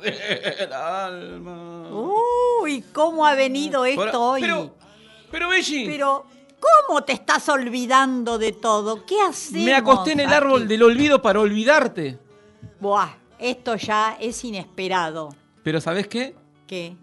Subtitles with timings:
[0.00, 1.88] del alma.
[1.90, 4.40] Uy, ¿cómo ha venido esto Ahora, hoy?
[4.42, 4.76] Pero,
[5.30, 6.26] pero Belli, Pero,
[6.86, 9.04] ¿cómo te estás olvidando de todo?
[9.06, 9.64] ¿Qué hacemos?
[9.64, 12.18] me acosté en el árbol del olvido para olvidarte.
[12.80, 15.34] Buah, esto ya es inesperado.
[15.62, 16.34] Pero ¿sabes qué?
[16.66, 16.96] ¿Qué?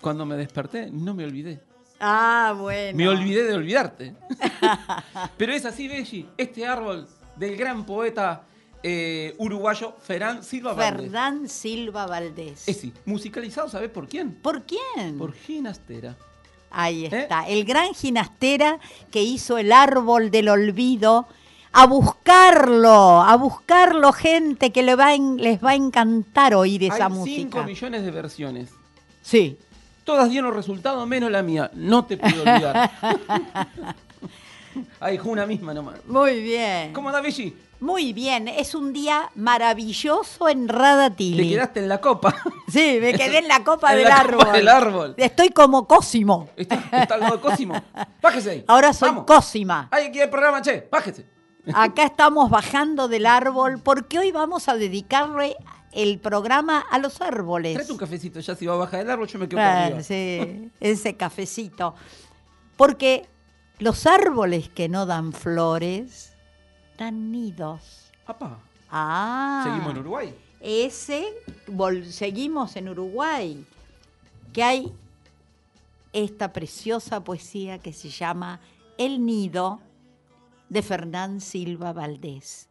[0.00, 1.62] Cuando me desperté no me olvidé.
[2.00, 2.96] Ah, bueno.
[2.96, 4.16] Me olvidé de olvidarte.
[5.36, 6.28] Pero es así, Belli.
[6.36, 7.06] Este árbol
[7.36, 8.42] del gran poeta
[8.82, 11.02] eh, uruguayo Ferán Silva Valdés.
[11.02, 12.68] Ferdán Silva Valdés.
[12.68, 14.32] Es sí, musicalizado, ¿sabes por quién?
[14.32, 15.18] ¿Por quién?
[15.18, 16.16] Por Ginastera.
[16.70, 17.10] Ahí ¿Eh?
[17.12, 18.78] está, el gran ginastera
[19.10, 21.26] que hizo el árbol del olvido.
[21.74, 26.84] A buscarlo, a buscarlo, gente, que le va a en- les va a encantar oír
[26.84, 27.36] esa Hay música.
[27.60, 28.68] 5 millones de versiones.
[29.22, 29.56] Sí.
[30.04, 31.70] Todas dieron resultado menos la mía.
[31.74, 32.90] No te puedo olvidar.
[35.00, 36.04] Ay, una misma nomás.
[36.06, 36.92] Muy bien.
[36.92, 37.54] ¿Cómo anda, Belli?
[37.82, 41.42] Muy bien, es un día maravilloso en Radatili.
[41.48, 42.32] Te quedaste en la copa.
[42.68, 44.38] Sí, me quedé en la copa En del la árbol.
[44.38, 45.14] copa del árbol.
[45.16, 46.48] Estoy como Cosimo.
[46.56, 47.74] Está, está al lado de Cosimo.
[48.22, 48.64] Bájese ahí.
[48.68, 49.24] Ahora soy Vamos.
[49.24, 49.88] Cosima.
[49.90, 50.86] Hay aquí el programa, che.
[50.92, 51.26] Bájese.
[51.74, 55.56] Acá estamos bajando del árbol porque hoy vamos a dedicarle
[55.90, 57.74] el programa a los árboles.
[57.74, 58.38] Tráete un cafecito.
[58.38, 60.02] Ya si va a bajar el árbol, yo me quedo por Ah, arriba.
[60.04, 61.96] sí, ese cafecito.
[62.76, 63.28] Porque
[63.80, 66.31] los árboles que no dan flores
[66.98, 68.10] dan nidos.
[68.26, 68.58] Papá,
[68.90, 69.62] Ah.
[69.64, 70.34] seguimos en Uruguay.
[70.60, 71.26] Ese,
[71.66, 73.64] vol- seguimos en Uruguay,
[74.52, 74.92] que hay
[76.12, 78.60] esta preciosa poesía que se llama
[78.98, 79.80] El Nido
[80.68, 82.68] de Fernán Silva Valdés.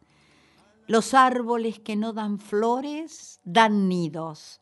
[0.86, 4.60] Los árboles que no dan flores dan nidos.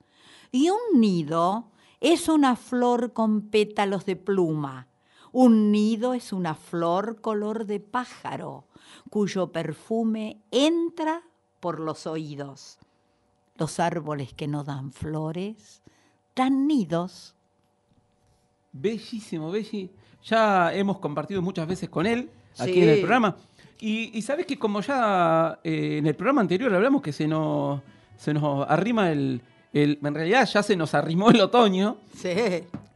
[0.52, 4.88] Y un nido es una flor con pétalos de pluma.
[5.32, 8.64] Un nido es una flor color de pájaro,
[9.10, 11.22] cuyo perfume entra
[11.60, 12.78] por los oídos.
[13.56, 15.82] Los árboles que no dan flores
[16.34, 17.34] dan nidos.
[18.72, 19.90] Bellísimo, Belli.
[20.24, 22.82] Ya hemos compartido muchas veces con él aquí Sí.
[22.82, 23.36] en el programa.
[23.80, 27.80] Y, y sabes que como ya eh, en el programa anterior hablamos que se nos,
[28.16, 29.40] se nos arrima el,
[29.72, 31.96] el- En realidad ya se nos arrimó el otoño.
[32.16, 32.30] Sí.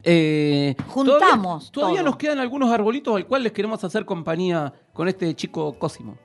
[0.07, 2.09] Eh, Juntamos Todavía, todavía todo.
[2.11, 6.17] nos quedan algunos arbolitos al cual les queremos hacer compañía con este chico Cosimo.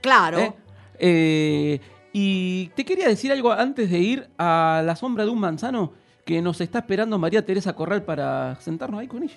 [0.00, 0.38] Claro.
[0.38, 0.52] ¿eh?
[0.98, 1.80] Eh,
[2.12, 5.92] y te quería decir algo antes de ir a la sombra de un manzano
[6.24, 9.34] que nos está esperando María Teresa Corral para sentarnos ahí con ella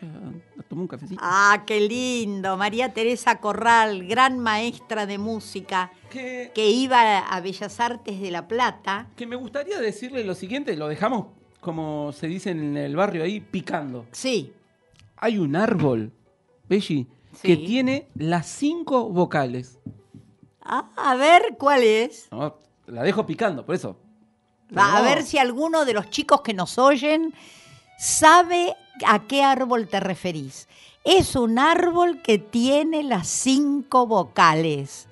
[0.58, 1.20] a tomar un cafecito.
[1.24, 2.56] Ah, qué lindo.
[2.58, 8.48] María Teresa Corral, gran maestra de música, Que, que iba a Bellas Artes de La
[8.48, 9.08] Plata.
[9.18, 11.28] que me gustaría decirle lo siguiente, lo dejamos
[11.60, 14.06] como se dice en el barrio ahí, picando.
[14.14, 14.54] Sí.
[15.18, 16.14] Hay un árbol,
[16.70, 17.08] Belli, Sí.
[17.42, 19.78] que tiene las cinco vocales.
[20.62, 22.28] Ah, a ver cuál es.
[22.32, 22.56] No,
[22.86, 23.98] la dejo picando, por eso.
[24.76, 27.34] Va, a ver si alguno de los chicos que nos oyen
[27.98, 28.76] sabe
[29.06, 30.68] a qué árbol te referís.
[31.04, 35.08] Es un árbol que tiene las cinco vocales.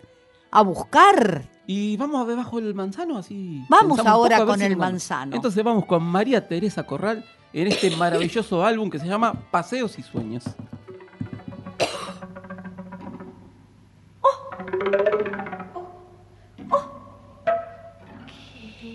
[0.51, 1.49] A buscar.
[1.67, 3.63] Y vamos a ver bajo el manzano, así.
[3.69, 5.35] Vamos ahora poco, con si el manzano.
[5.35, 10.03] Entonces vamos con María Teresa Corral en este maravilloso álbum que se llama Paseos y
[10.03, 10.43] Sueños.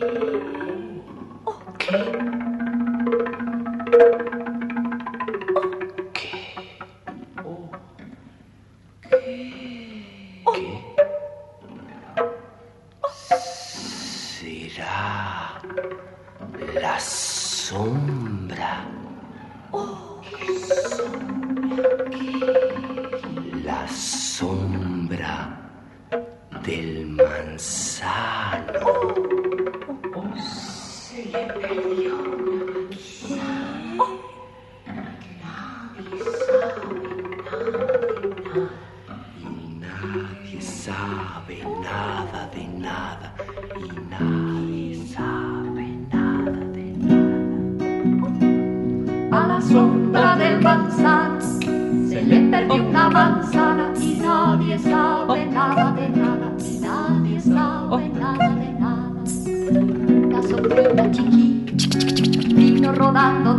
[0.00, 0.40] Será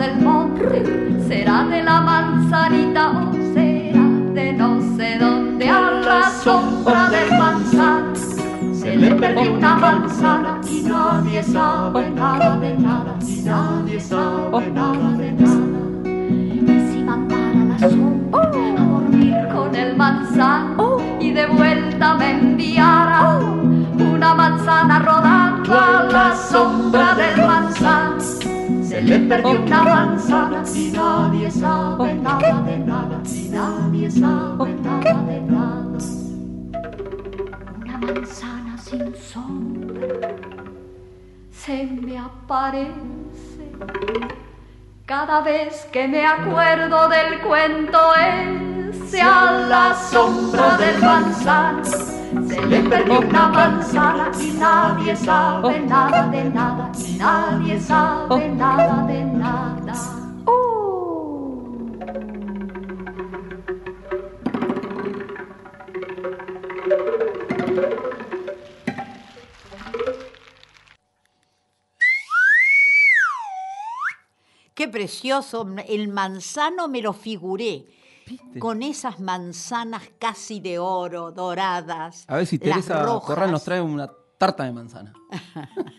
[0.01, 0.83] del monte,
[1.27, 5.69] será de la manzanita o será de no sé dónde.
[5.69, 8.15] A la sombra del manzano
[8.73, 15.11] se le perdió una manzana y nadie sabe nada de nada y nadie sabe nada
[15.19, 15.69] de nada.
[16.05, 23.37] Y si mandara la sombra a dormir con el manzano y de vuelta me enviara
[23.99, 27.30] una manzana rodando a la sombra del.
[29.01, 35.23] Se le perdió una manzana y nadie sabe nada de nada y nadie sabe nada
[35.23, 35.97] de nada.
[37.79, 40.35] Una manzana sin sombra
[41.51, 43.71] se me aparece.
[45.07, 52.83] Cada vez que me acuerdo del cuento ese a la sombra del manzano se le
[52.83, 59.93] perdió una manzana y nadie sabe nada de nada y nadie sabe nada de nada.
[74.73, 75.67] Qué precioso.
[75.87, 77.85] El manzano me lo figuré.
[78.27, 78.59] ¿Viste?
[78.59, 82.25] Con esas manzanas casi de oro, doradas.
[82.27, 83.25] A ver si Teresa rojas.
[83.27, 85.13] Corral nos trae una tarta de manzana.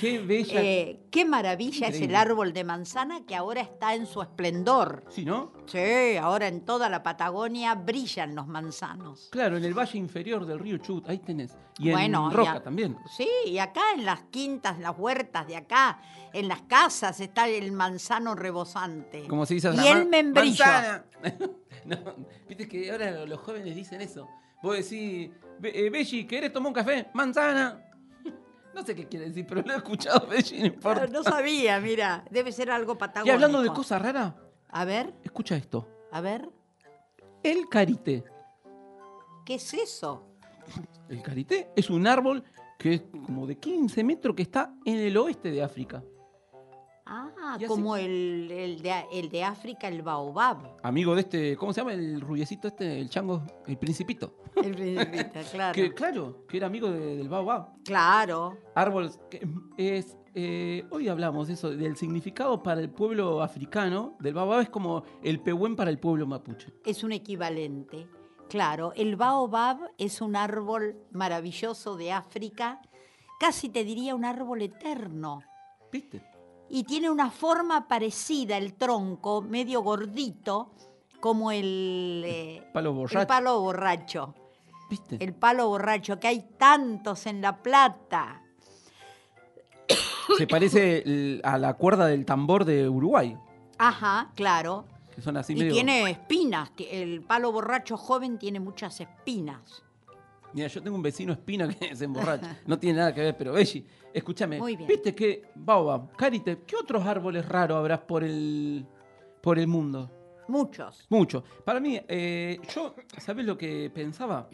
[0.00, 0.60] Qué bella.
[0.60, 5.04] Eh, qué maravilla es el árbol de manzana que ahora está en su esplendor.
[5.08, 5.52] Sí, ¿no?
[5.66, 9.28] Sí, ahora en toda la Patagonia brillan los manzanos.
[9.30, 11.56] Claro, en el valle inferior del río Chubut, ahí tenés.
[11.78, 12.98] Y en Bueno, Roca ya- también.
[13.16, 16.00] Sí, y acá en las quintas, las huertas de acá,
[16.34, 19.26] en las casas está el manzano rebosante.
[19.28, 20.64] Como se dice Y el "Man- membrillo.
[20.64, 21.04] manzana".
[21.86, 21.96] no,
[22.48, 24.28] viste que ahora los jóvenes dicen eso.
[24.62, 27.08] Vos decís, "Be- eh, Belli, ¿querés tomar un café?
[27.14, 27.80] Manzana.
[28.74, 31.06] No sé qué quiere decir, pero lo he escuchado, Belli, no importa.
[31.06, 33.32] No sabía, mira, debe ser algo y patagónico.
[33.34, 34.34] hablando de cosas raras,
[34.70, 35.86] A ver, escucha esto.
[36.10, 36.48] a ver,
[37.44, 38.24] El carité.
[39.44, 40.24] ¿qué es eso?
[41.08, 42.42] El carité es un árbol
[42.78, 46.02] que es como de 15 metros que está en el oeste de África.
[47.46, 50.76] Ah, así- como el, el de, el de África, el baobab.
[50.82, 54.34] Amigo de este, ¿cómo se llama el rubiecito este, el chango, el principito?
[54.56, 55.74] El principito, claro.
[55.74, 57.82] Que claro, que era amigo de- del baobab.
[57.84, 58.56] Claro.
[58.74, 59.46] Árboles que
[59.76, 64.68] es eh, hoy hablamos de eso del significado para el pueblo africano del baobab es
[64.70, 66.72] como el pehuen para el pueblo mapuche.
[66.84, 68.08] es un equivalente.
[68.48, 72.80] Claro, el baobab es un árbol maravilloso de África,
[73.40, 75.40] casi te diría un árbol eterno.
[75.92, 76.22] ¿Viste?
[76.74, 80.72] Y tiene una forma parecida, el tronco, medio gordito,
[81.20, 83.26] como el, eh, Palo el borracho.
[83.28, 84.34] palo borracho.
[84.90, 85.16] ¿Viste?
[85.20, 88.42] El palo borracho, que hay tantos en La Plata.
[90.36, 93.36] Se parece el- a la cuerda del tambor de Uruguay,
[93.78, 94.84] Ajá, claro.
[95.14, 96.72] que son así y medio tiene espinas.
[96.90, 99.84] El palo borracho joven tiene muchas espinas.
[100.54, 102.58] Mira, yo tengo un vecino espina que se emborracha.
[102.66, 104.58] No tiene nada que ver, pero Belli, escúchame.
[104.58, 104.88] Muy bien.
[104.88, 108.86] ¿Viste que, Baobab, Carite, qué otros árboles raros habrás por el,
[109.42, 110.10] por el mundo?
[110.48, 111.06] Muchos.
[111.10, 111.42] Mucho.
[111.64, 114.48] Para mí, eh, yo, ¿sabes lo que pensaba?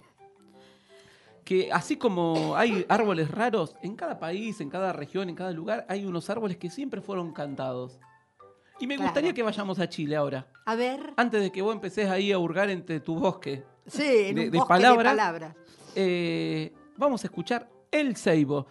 [1.45, 5.85] Que así como hay árboles raros, en cada país, en cada región, en cada lugar,
[5.89, 7.99] hay unos árboles que siempre fueron cantados.
[8.79, 9.09] Y me Claro.
[9.11, 10.47] gustaría que vayamos a Chile ahora.
[10.65, 11.01] A ver.
[11.17, 13.65] Antes de que vos empecés ahí a hurgar entre tu bosque.
[13.87, 14.99] Sí, en de- un de bosque palabras.
[14.99, 15.57] de palabras.
[15.95, 18.67] Eh, vamos a escuchar El Ceibo.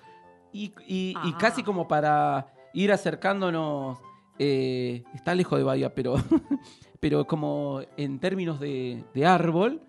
[0.52, 1.38] Y, y- y Ah.
[1.40, 4.00] casi como para ir acercándonos,
[4.40, 6.16] eh, está lejos de Bahía, pero,
[7.00, 9.82] pero como en términos de, de árbol,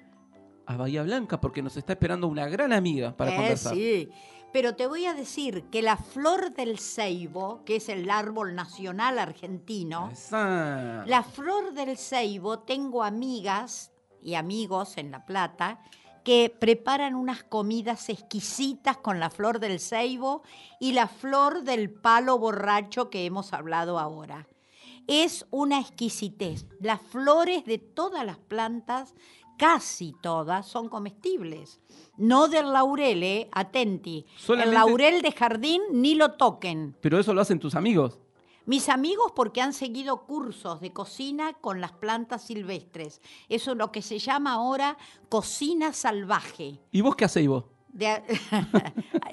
[0.67, 3.75] a Bahía Blanca, porque nos está esperando una gran amiga para Eh, conversar.
[3.75, 4.09] sí.
[4.53, 9.19] Pero te voy a decir que la flor del ceibo, que es el árbol nacional
[9.21, 11.05] argentino, Esa.
[11.07, 15.81] la flor del ceibo, tengo amigas y amigos en La Plata
[16.25, 20.43] que preparan unas comidas exquisitas con la flor del ceibo
[20.79, 24.47] y la flor del palo borracho que hemos hablado ahora.
[25.07, 26.67] Es una exquisitez.
[26.81, 29.15] Las flores de todas las plantas
[29.59, 31.81] casi todas son comestibles.
[32.17, 33.49] No del laurel, ¿eh?
[33.53, 34.25] Atenti.
[34.37, 36.97] Solamente- El laurel de jardín ni lo toquen.
[37.01, 38.19] Pero eso lo hacen tus amigos.
[38.67, 43.21] Mis amigos porque han seguido cursos de cocina con las plantas silvestres.
[43.49, 44.97] Eso es lo que se llama ahora
[45.29, 46.79] cocina salvaje.
[46.93, 47.65] ¿Y vos qué hacéis vos?
[47.93, 48.23] De-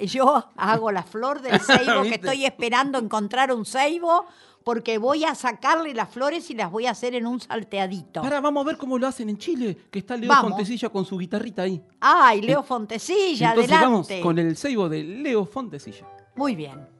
[0.06, 4.24] yo hago la flor del ceibo, que estoy esperando encontrar un ceibo,
[4.64, 8.20] porque voy a sacarle las flores y las voy a hacer en un salteadito.
[8.22, 10.50] Para, vamos a ver cómo lo hacen en Chile, que está Leo Vamos.
[10.50, 11.80] Fontecilla con su guitarrita ahí.
[12.00, 14.14] Ay, Leo Fontecilla, Entonces adelante.
[14.14, 16.06] vamos con el ceibo de Leo Fontecilla.
[16.34, 16.97] Muy bien.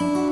[0.00, 0.27] En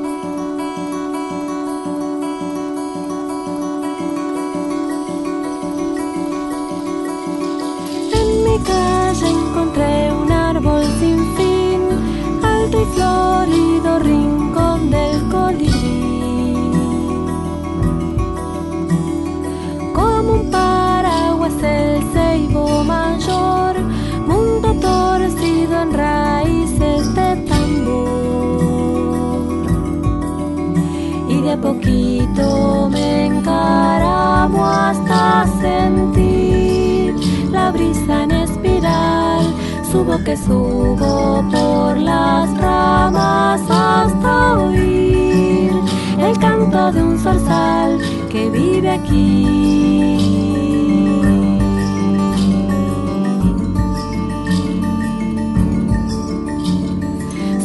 [32.89, 37.15] me encaramo hasta sentir
[37.51, 39.45] la brisa en espiral.
[39.91, 45.71] Subo que subo por las ramas hasta oír
[46.19, 47.97] el canto de un zorzal
[48.29, 50.47] que vive aquí.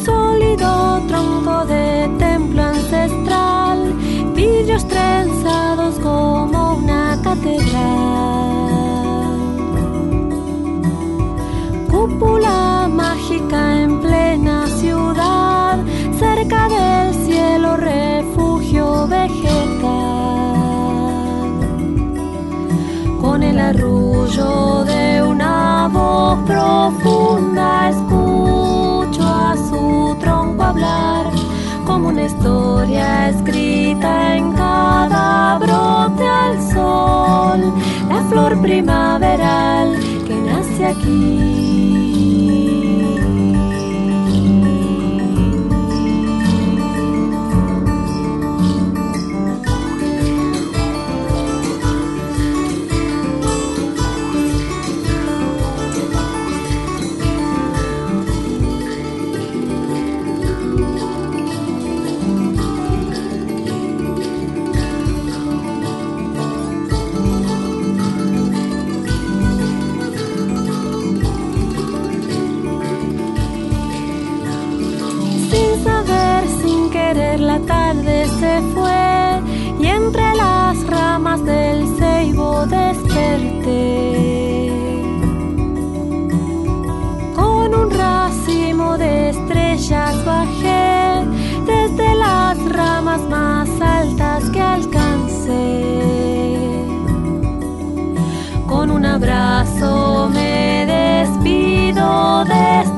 [0.05, 3.32] sólido tronco de templo ancestral,
[4.81, 8.63] trenzados como una catedral.
[11.91, 15.79] Cúpula mágica en plena ciudad,
[16.19, 19.73] cerca del cielo refugio vegetal
[23.21, 31.22] con el arrullo de una voz profunda escucho a su tronco hablar
[31.93, 37.61] como una historia escrita en cada brote al sol.
[38.09, 39.95] La flor primaveral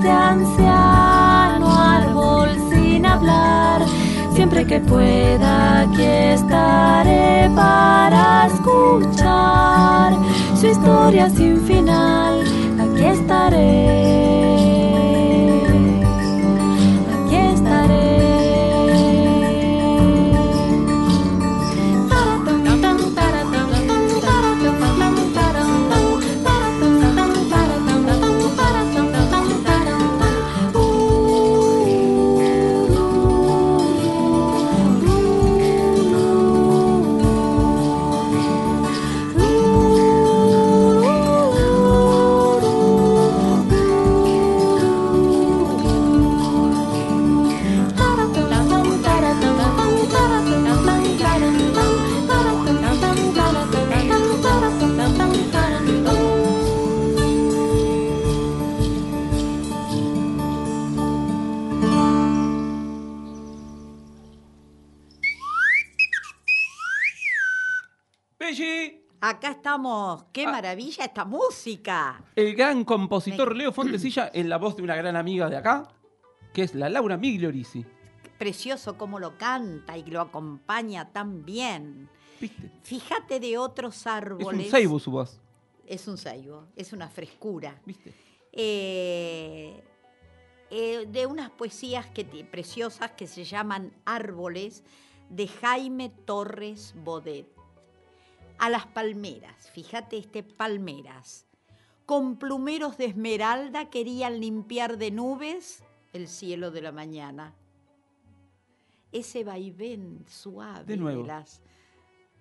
[0.05, 3.83] este anciano árbol sin hablar.
[4.35, 10.13] Siempre que pueda aquí estaré para escuchar
[10.61, 12.43] su historia sin final.
[12.79, 14.84] Aquí estaré.
[70.33, 70.53] Qué Ah.
[70.53, 72.23] maravilla esta música.
[72.37, 75.89] el gran compositor Leo Fontecilla en la voz de una gran amiga de acá,
[76.53, 77.85] que es la Laura Migliorisi.
[78.39, 82.09] Precioso cómo lo canta y lo acompaña tan bien.
[82.41, 82.71] ¿Viste?
[82.83, 84.47] Fíjate de otros Es árboles.
[84.67, 85.41] un ceibo su voz,
[85.87, 87.81] Es un ceibo, es una frescura.
[87.85, 88.13] ¿viste?
[88.53, 89.83] Eh,
[90.71, 94.83] eh, de unas poesías que, preciosas que se llaman Árboles
[95.31, 97.47] de Jaime Torres Bodet.
[98.59, 101.47] A las palmeras, fíjate este palmeras.
[102.07, 105.83] Con plumeros de esmeralda querían limpiar de nubes
[106.13, 107.55] el cielo de la mañana.
[109.13, 111.25] Ese vaivén suave De nuevo.
[111.25, 111.63] las,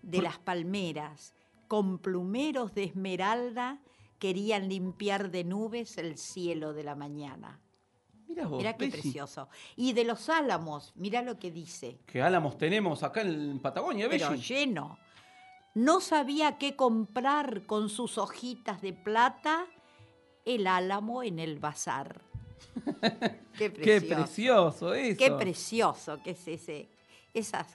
[0.02, 1.34] de Por- las palmeras,
[1.68, 3.80] con plumeros de esmeralda
[4.20, 7.60] querían limpiar de nubes el cielo de la mañana.
[8.28, 9.50] Mira vos, qué Bessie, precioso.
[9.76, 12.00] Y de los álamos, mira lo que dice.
[12.06, 14.56] Que álamos tenemos acá en Patagonia, Pero Bessie.
[14.66, 14.98] lleno.
[15.74, 19.66] No sabía qué comprar con sus hojitas de plata
[20.46, 22.22] el álamo en el bazar.
[23.58, 24.16] qué Qué precioso.
[24.16, 25.18] precioso eso.
[25.18, 26.88] Qué precioso que es ese.
[27.34, 27.68] Esas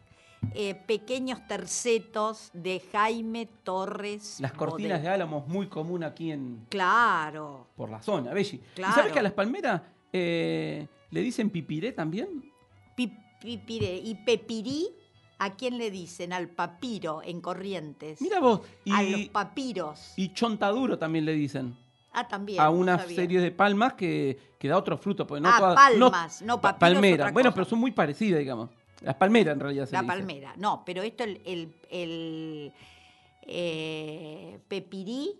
[0.54, 4.38] eh, pequeños tercetos de Jaime Torres.
[4.40, 7.66] Las cortinas de álamos muy común aquí en Claro.
[7.76, 8.60] por la zona, Belli.
[8.74, 8.92] Claro.
[8.92, 12.52] ¿Y sabes que a las palmeras eh, le dicen pipiré también?
[12.94, 13.96] Pi- pipire.
[13.96, 14.88] Y pepirí,
[15.38, 16.32] ¿a quién le dicen?
[16.32, 18.20] Al papiro en Corrientes.
[18.20, 18.60] Mira vos.
[18.92, 20.12] A los papiros.
[20.16, 21.76] y chontaduro también le dicen.
[22.12, 22.60] ah, también.
[22.60, 23.16] a no una sabía.
[23.16, 25.26] serie de palmas que, que da otro fruto.
[25.26, 27.24] Porque no Ah, todas- palmas, no, pa- papiro es palmeras.
[27.26, 28.70] otra Bueno, pero son muy parecidas, digamos.
[29.00, 30.12] Las palmeras en realidad se La dice.
[30.12, 30.54] palmera.
[30.56, 32.72] No, pero esto, el, el, el,
[33.42, 35.38] eh, pepirí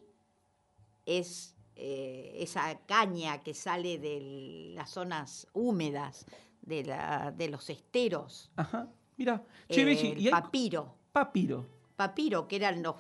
[1.07, 6.27] es eh, esa caña que sale de las zonas húmedas,
[6.63, 8.51] de, la, de los esteros.
[8.57, 8.89] Ajá.
[9.19, 9.43] Mira.
[9.69, 10.95] Che, Eh, Belli, el y hay papiro.
[11.13, 11.67] papiro.
[11.97, 12.95] Papiro, que eran los,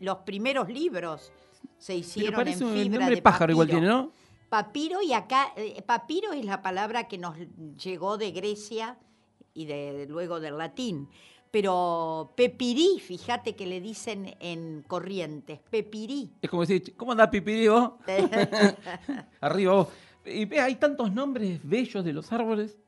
[0.00, 1.32] los primeros libros,
[1.76, 3.80] se Pero hicieron parece en un fibra nombre de pájaro igual papiro.
[3.80, 4.12] tiene, ¿no?
[4.48, 7.36] Papiro y acá, eh, papiro es la palabra que nos
[7.84, 8.96] llegó de Grecia
[9.52, 11.08] y de, luego del latín.
[11.50, 16.30] Pero pepirí, fíjate que le dicen en Corrientes, pepirí.
[16.42, 17.92] Es como decir, ¿cómo andás, pipirí vos?
[19.40, 19.88] Arriba vos.
[20.24, 22.78] Y ve, hay tantos nombres bellos de los árboles.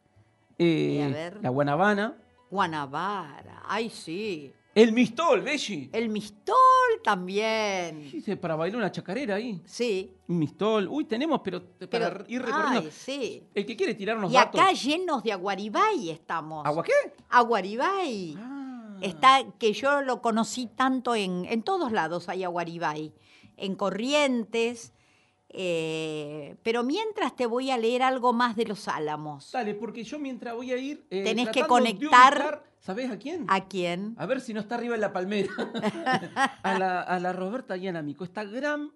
[0.58, 1.38] Eh, Eh, a ver.
[1.42, 2.16] La guanabana.
[2.50, 4.52] Guanabara, ay sí.
[4.72, 5.90] El mistol, Belli.
[5.92, 6.54] El mistol
[7.02, 8.08] también.
[8.10, 9.60] Dice, para bailar una chacarera ahí.
[9.64, 10.12] Sí.
[10.28, 10.86] Un mistol.
[10.88, 12.80] Uy, tenemos, pero, Pero, para ir recorriendo.
[12.80, 13.42] ay, sí.
[13.52, 14.60] El que quiere tirar unos Y datos.
[14.60, 16.64] acá llenos de aguaribay estamos.
[16.64, 16.92] ¿Agua qué?
[17.30, 18.36] Aguaribay.
[18.38, 18.96] Ah.
[19.00, 23.12] Está, que yo lo conocí tanto en, en todos lados hay aguaribay,
[23.56, 24.92] en Corrientes,
[25.52, 29.52] eh, pero mientras te voy a leer algo más de los álamos.
[29.52, 31.04] Dale, porque yo mientras voy a ir.
[31.10, 33.44] eh, Tenés que conectar- ubicar, ¿Sabés a quién?
[33.48, 34.14] ¿A quién?
[34.18, 35.50] A ver si no está arriba en la palmera.
[36.62, 38.90] a, la, a la Roberta Yanamico, esta gran,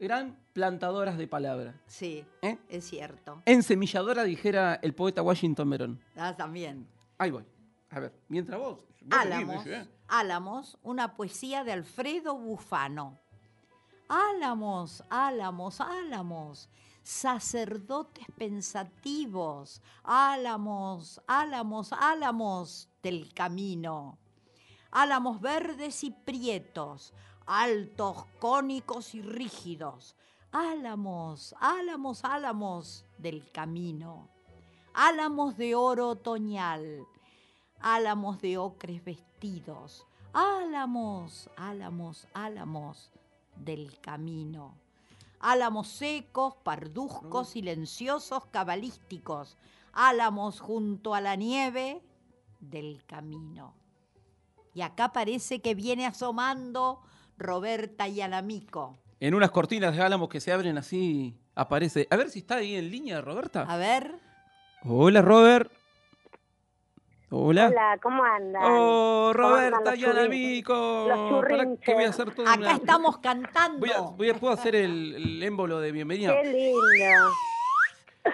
[0.00, 1.76] gran plantadoras de palabras.
[1.86, 2.58] Sí, ¿Eh?
[2.68, 3.40] es cierto.
[3.46, 6.00] Ensemilladora, dijera el poeta Washington Verón.
[6.16, 6.88] Ah, también.
[7.18, 7.44] Ahí voy.
[7.90, 8.80] A ver, mientras vos.
[9.10, 9.64] Álamos.
[10.08, 13.18] Álamos, una poesía de Alfredo Bufano.
[14.08, 16.68] Álamos, álamos, álamos,
[17.02, 24.18] sacerdotes pensativos, álamos, álamos, álamos del camino.
[24.90, 27.14] Álamos verdes y prietos,
[27.46, 30.14] altos, cónicos y rígidos.
[30.52, 34.28] Álamos, álamos, álamos del camino.
[34.94, 37.06] Álamos de oro otoñal,
[37.80, 43.10] álamos de ocres vestidos, álamos, álamos, álamos
[43.64, 44.74] del camino.
[45.40, 49.56] Álamos secos, parduzcos, silenciosos, cabalísticos,
[49.92, 52.00] álamos junto a la nieve
[52.60, 53.74] del camino.
[54.74, 57.02] Y acá parece que viene asomando
[57.36, 58.98] Roberta y Alamico.
[59.20, 62.06] En unas cortinas de álamos que se abren así, aparece.
[62.10, 63.62] A ver si está ahí en línea, Roberta.
[63.62, 64.20] A ver,
[64.84, 65.70] Hola, Robert.
[67.34, 67.68] Hola.
[67.68, 68.62] Hola, ¿cómo andan?
[68.62, 73.78] Oh, ¿Cómo andan Roberta los Pará que voy a hacer todo acá estamos cantando.
[73.78, 76.34] Voy a, voy a- ¿Puedo hacer el, el émbolo de bienvenida?
[76.42, 77.30] Qué lindo.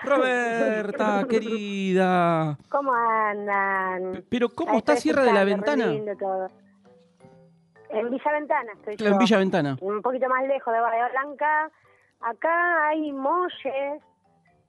[0.02, 2.58] Roberta, querida.
[2.68, 4.24] ¿Cómo andan?
[4.28, 5.86] Pero ¿cómo Ahí está Sierra de la Ventana?
[5.86, 6.48] lindo todo.
[7.90, 9.24] En Villa Ventana estoy Claro, en yo.
[9.24, 9.76] Villa Ventana.
[9.80, 11.70] Un poquito más lejos de Bahía Blanca.
[12.20, 14.02] Acá hay molles,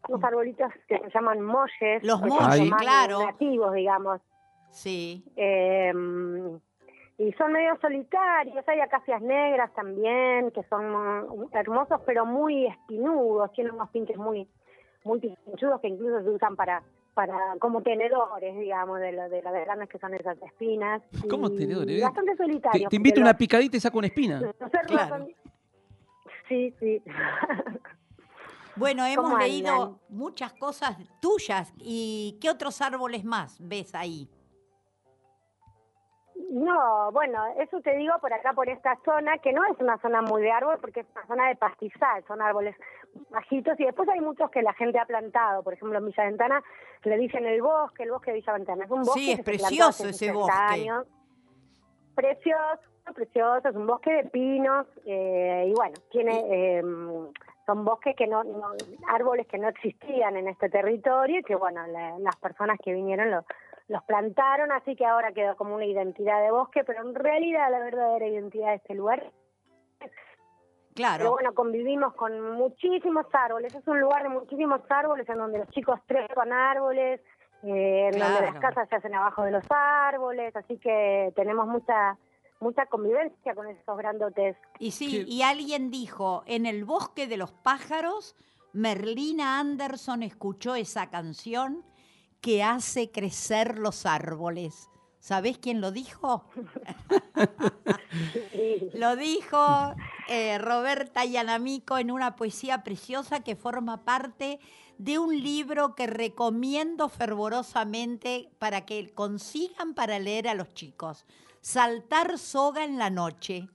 [0.07, 2.03] unos arbolitos que se llaman molles.
[2.03, 3.23] Los molles, claro.
[3.25, 4.21] Nativos, digamos.
[4.71, 5.91] Sí, Eh,
[7.17, 13.73] y son medio solitarios, hay acacias negras también, que son hermosos, pero muy espinudos, tienen
[13.73, 14.47] unos pinches muy
[15.03, 16.83] muy pinchudos que incluso se usan para
[17.15, 21.01] para como tenedores, digamos, de, lo, de las grandes que son esas espinas.
[21.29, 22.01] ¿Cómo Y tenedores?
[22.01, 22.89] Bastante Te, solitarios.
[22.89, 24.39] te invito porque una los- picadita y saco una espina.
[24.87, 25.09] Claro.
[25.09, 25.33] son-
[26.47, 27.01] Sí, sí.
[28.79, 29.97] Bueno, hemos ¿Cómo leído andan?
[30.09, 31.73] muchas cosas tuyas.
[31.79, 34.27] ¿Y qué otros árboles más ves ahí?
[36.51, 40.21] No, bueno, eso te digo por acá, por esta zona, que no es una zona
[40.21, 42.75] muy de árbol, porque es una zona de pastizal, son árboles
[43.29, 46.63] bajitos, y después hay muchos que la gente ha plantado, por ejemplo, en Villa Ventana
[47.03, 49.43] le dicen el bosque, el bosque de Villa Ventana, es un bosque Sí, es que
[49.43, 50.53] precioso ese 60 bosque.
[50.57, 51.05] años.
[52.15, 52.81] Precioso,
[53.13, 56.39] precioso, es un bosque de pinos, eh, y bueno, tiene...
[56.49, 56.83] eh,
[57.69, 58.71] son bosques que no, no-
[59.09, 63.29] árboles que no existían en este territorio y que bueno la- las personas que vinieron
[63.29, 63.45] lo-
[63.89, 67.77] los plantaron así que ahora quedó como una identidad de bosque pero en realidad la
[67.79, 69.23] verdadera identidad de este lugar
[69.99, 70.11] pero
[70.95, 71.31] Claro.
[71.31, 75.99] bueno convivimos con muchísimos árboles es un lugar de muchísimos árboles en donde los chicos
[76.07, 77.21] trepan árboles
[77.61, 82.17] eh, en donde las casas se hacen abajo de los árboles así que tenemos mucha
[82.59, 87.51] mucha convivencia con esos grandotes Y sí, y alguien dijo, en el bosque de los
[87.51, 88.35] pájaros,
[88.73, 91.83] Merlina Anderson escuchó esa canción
[92.41, 94.89] que hace crecer los árboles.
[95.19, 96.45] ¿Sabés quién lo dijo?
[98.93, 99.93] Lo dijo
[100.27, 104.59] eh, Roberta Yanamico en una poesía preciosa que forma parte
[104.97, 111.25] de un libro que recomiendo fervorosamente para que consigan para leer a los chicos.
[111.61, 113.67] Saltar soga en la noche.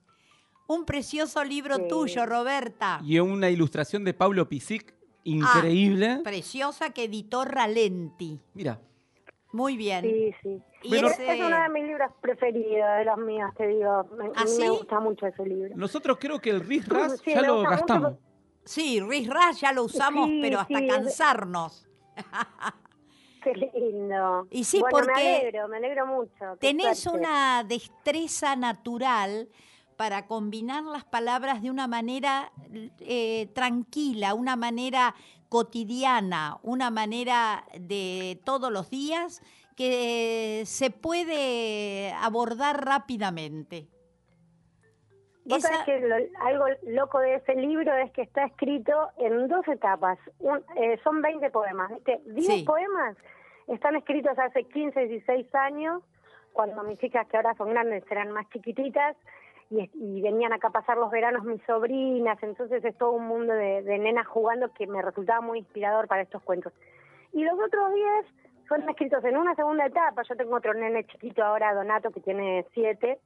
[0.66, 1.82] Un precioso libro Sí.
[1.88, 3.00] tuyo, Roberta.
[3.04, 4.94] Y una ilustración de Pablo Pisic
[5.24, 6.20] increíble.
[6.24, 8.40] Preciosa que editó Ralenti.
[8.54, 8.80] Mira,
[9.52, 10.02] Muy bien.
[10.02, 10.62] Sí, sí.
[10.82, 14.02] Y Bueno- ese- Es uno de mis libros preferidos, de los míos, te digo.
[14.18, 14.62] Me, ¿Ah, sí?
[14.62, 15.76] me gusta mucho ese libro.
[15.76, 18.14] nosotros creo que el Riz Ras Sí, ya lo mucho gastamos.
[18.64, 21.86] Sí, Riz Ras ya lo usamos, Sí, pero hasta sí, es- cansarnos.
[23.44, 24.48] Qué lindo.
[24.50, 26.56] Y sí, bueno, porque me alegro, me alegro mucho.
[26.58, 27.20] Tenés suerte.
[27.20, 29.48] una destreza natural
[29.96, 32.50] para combinar las palabras de una manera
[33.00, 35.14] eh, tranquila, una manera
[35.48, 39.40] cotidiana, una manera de todos los días
[39.76, 43.88] que se puede abordar rápidamente.
[45.46, 49.46] Vos Esa- sabés que lo- algo loco de ese libro es que está escrito en
[49.48, 50.18] dos etapas.
[50.40, 52.20] Un- eh, son 20 poemas, ¿viste?
[52.26, 52.64] 10 Sí.
[52.64, 53.16] poemas
[53.66, 56.02] están escritos hace 15, 16 años,
[56.52, 59.16] cuando mis hijas, que ahora son grandes, eran más chiquititas,
[59.70, 63.82] y, venían acá a pasar los veranos mis sobrinas, entonces es todo un mundo de,
[63.82, 66.72] de nenas jugando que me resultaba muy inspirador para estos cuentos.
[67.32, 68.26] Y los otros 10
[68.68, 72.64] son escritos en una segunda etapa, yo tengo otro nene chiquito ahora, Donato, que tiene
[72.72, 73.18] 7,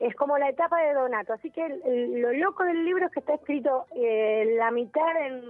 [0.00, 1.32] es como la etapa de Donato.
[1.32, 5.42] Así que lo loco del libro es que está escrito eh, la mitad en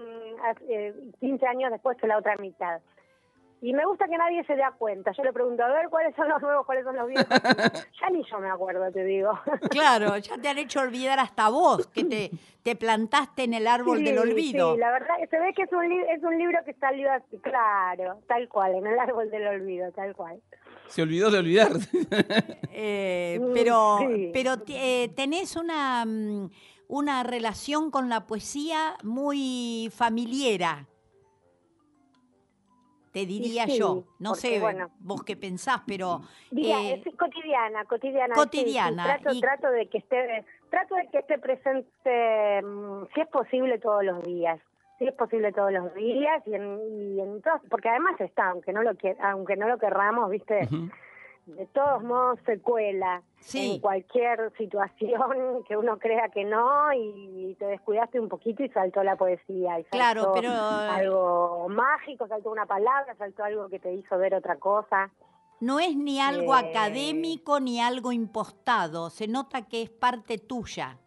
[0.68, 2.80] eh, 15 años después que la otra mitad.
[3.60, 5.10] Y me gusta que nadie se dé cuenta.
[5.10, 7.26] Yo le pregunto, a ver, ¿cuáles son los nuevos, cuáles son los viejos?
[8.00, 9.32] ya ni yo me acuerdo, te digo.
[9.70, 12.30] Claro, ya te han hecho olvidar hasta vos, que te,
[12.62, 14.74] te plantaste en el árbol Sí, del olvido.
[14.74, 17.36] Sí, la verdad, se ve que es un, li- es un libro que salió así,
[17.38, 20.40] claro, tal cual, en el árbol del olvido, tal cual.
[20.88, 21.70] Se olvidó de olvidar.
[22.72, 24.30] Eh, pero sí.
[24.32, 26.50] pero eh, tenés una, mm,
[26.88, 30.86] una relación con la poesía muy familiera,
[33.12, 34.04] te diría sí, yo.
[34.18, 34.90] No porque, sé bueno.
[35.00, 36.20] vos qué pensás, pero
[36.50, 38.34] Mira, eh, es cotidiana, cotidiana.
[38.34, 43.06] sí, sí, cotidiana, trato, y- trato de que esté, trato de que esté presente, mm,
[43.14, 44.60] si es posible todos los días,
[44.98, 48.72] si es posible todos los días y en, y en todas- porque además está, aunque
[48.72, 50.68] no lo que, aunque no lo querramos, viste,
[51.46, 53.74] de todos modos se cuela Sí.
[53.76, 59.02] en cualquier situación que uno crea que no y te descuidaste un poquito y saltó
[59.02, 59.80] la poesía.
[59.80, 64.34] Y Claro, saltó pero- algo mágico, saltó una palabra, saltó algo que te hizo ver
[64.34, 65.10] otra cosa.
[65.60, 66.70] no es ni algo Eh.
[66.70, 70.98] académico ni algo impostado, se nota que es parte tuya.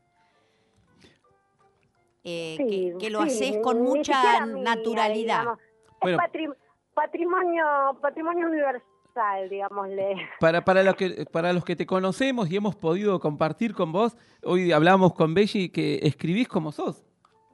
[2.24, 5.40] Eh, que- Sí, que, lo sí, haces con mucha mía, naturalidad.
[5.42, 5.60] digamos.
[6.02, 6.18] Bueno.
[6.18, 6.56] Es patri-
[6.94, 7.66] patrimonio,
[8.02, 10.16] patrimonio universal, digámosle.
[10.40, 14.16] Para, para, los que, para los que te conocemos y hemos podido compartir con vos,
[14.44, 17.04] hoy hablamos con Belli que escribís como sos.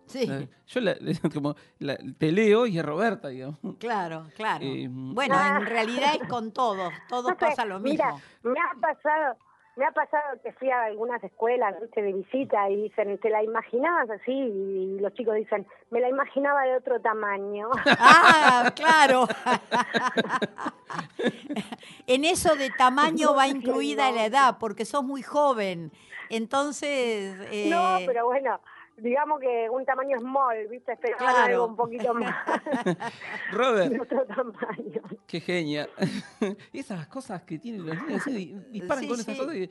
[0.06, 0.25] Sí.
[0.30, 0.95] Eh, Yo la-
[1.34, 3.58] como la- te leo y es Roberta, digamos.
[3.80, 4.63] Claro, claro.
[4.65, 5.58] Eh, bueno, Ah.
[5.60, 7.91] en realidad es con todos, todos No sé, pasa lo mismo.
[8.06, 9.36] Mira, me ha pasado,
[9.77, 13.43] me ha pasado que fui a algunas escuelas, viste, de visita y dicen, ¿te la
[13.43, 14.31] imaginabas así?
[14.31, 17.69] Y los chicos dicen, me la imaginaba de otro tamaño.
[17.99, 19.27] Ah, claro.
[22.07, 25.91] en eso de tamaño va incluida la edad, porque sos muy joven.
[26.29, 28.59] Entonces, eh, No, pero bueno,
[28.97, 31.43] digamos que un tamaño small, viste, esperaban Claro.
[31.53, 32.36] algo un poquito más
[33.51, 35.01] Robert, de otro tamaño.
[35.27, 35.88] qué genia.
[36.73, 39.39] Esas cosas que tienen los niños, di- disparan Sí, con esas sí.
[39.41, 39.55] cosas.
[39.55, 39.69] y-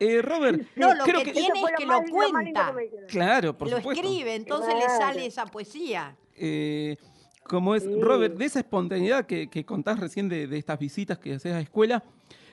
[0.00, 2.72] eh, Robert, No, lo creo que que, tiene- es que lo lo lo cuenta.
[2.72, 3.06] dijeron.
[3.08, 4.02] claro, por lo supuesto.
[4.02, 6.16] escribe, entonces le sale esa poesía.
[6.36, 6.96] Eh,
[7.44, 8.00] como es, Sí.
[8.00, 11.60] Robert, de esa espontaneidad que, que contás recién de, de estas visitas que haces a
[11.60, 12.02] escuela,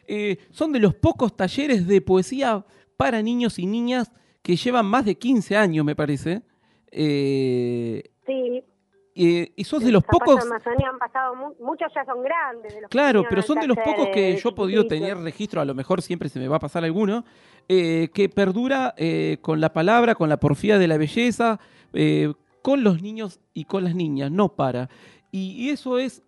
[0.07, 2.63] eh, son de los pocos talleres de poesía
[2.97, 6.41] para niños y niñas que llevan más de 15 años, me parece.
[6.91, 8.63] Eh, Sí,
[9.15, 10.39] eh, y sos de los pocos...
[10.41, 12.73] Amazonía han pasado, mu- muchos ya son grandes.
[12.73, 15.65] De los Claro, pero son de los pocos que yo he podido tener registro, a
[15.65, 17.25] lo mejor siempre se me va a pasar alguno,
[17.67, 21.59] eh, que perdura eh, con la palabra, con la porfía de la belleza,
[22.61, 24.89] con los niños y con las niñas, no para.
[25.31, 26.23] Y, y eso es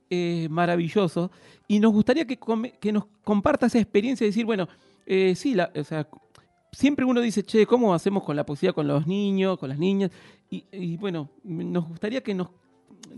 [0.50, 1.32] maravilloso.
[1.68, 4.68] Y nos gustaría que, come- que nos comparta esa experiencia de decir, bueno,
[5.36, 6.08] sí, la, o sea,
[6.74, 10.12] siempre uno dice, che, ¿cómo hacemos con la poesía con los niños, con las niñas?
[10.50, 12.50] Y, y bueno, nos gustaría que nos...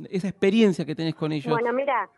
[0.09, 1.51] esa experiencia que tenés con ellos.
[1.51, 2.09] Bueno, mira,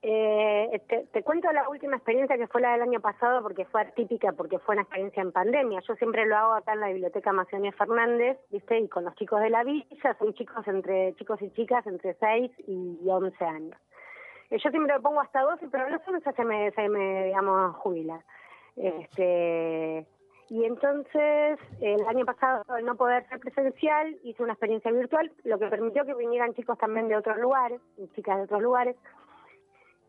[0.00, 0.80] eh,
[1.12, 4.60] te, cuento la última experiencia que fue la del año pasado porque fue atípica, porque
[4.60, 5.80] fue una experiencia en pandemia.
[5.86, 8.78] Yo siempre lo hago acá en la Biblioteca Macedonía Fernández, ¿viste?
[8.78, 12.50] Y con los chicos de la villa, son chicos entre chicos y chicas entre 6
[12.68, 13.76] y 11 años.
[14.50, 17.26] Eh, yo siempre lo pongo hasta 12, pero a los 11 se me, se me
[17.26, 18.24] digamos, jubila.
[18.76, 20.06] Este,
[20.50, 25.58] y entonces, el año pasado, al no poder ser presencial, hice una experiencia virtual, lo
[25.58, 28.96] que permitió que vinieran chicos también de otros lugares, y chicas de otros lugares.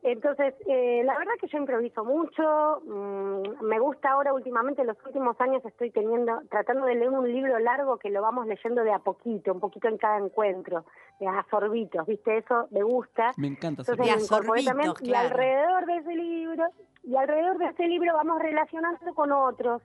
[0.02, 5.36] Entonces, eh, la verdad que yo improviso mucho, mm, me gusta ahora últimamente, los últimos
[5.42, 9.00] años estoy teniendo, tratando de leer un libro largo que lo vamos leyendo de a
[9.00, 10.86] poquito, un poquito en cada encuentro,
[11.20, 12.38] de a sorbitos, ¿viste?
[12.38, 13.34] Eso me gusta.
[13.36, 13.82] Me encanta.
[13.82, 16.64] Entonces De a me incorporé sorbitos, también, y alrededor de ese libro,
[17.04, 19.82] y alrededor de ese libro vamos relacionando con otros,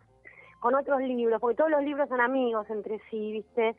[0.64, 3.76] con otros libros, porque todos los libros son amigos entre sí, ¿viste?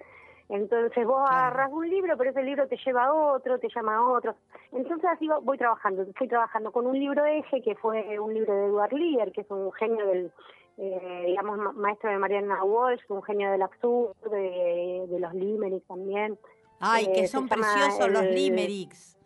[0.50, 4.08] Entonces vos agarras un libro, pero ese libro te lleva a otro, te llama a
[4.08, 4.36] otro.
[4.72, 6.06] Entonces así vo- voy trabajando.
[6.16, 9.50] Fui trabajando con un libro eje, que fue un libro de Edward Lear, que es
[9.50, 10.32] un genio del,
[10.78, 15.88] eh, digamos, ma- maestro de Mariana Walsh, un genio del absurdo, de, de los limericks
[15.88, 16.38] también.
[16.80, 19.18] Ay, Eh, que se son preciosos los limericks.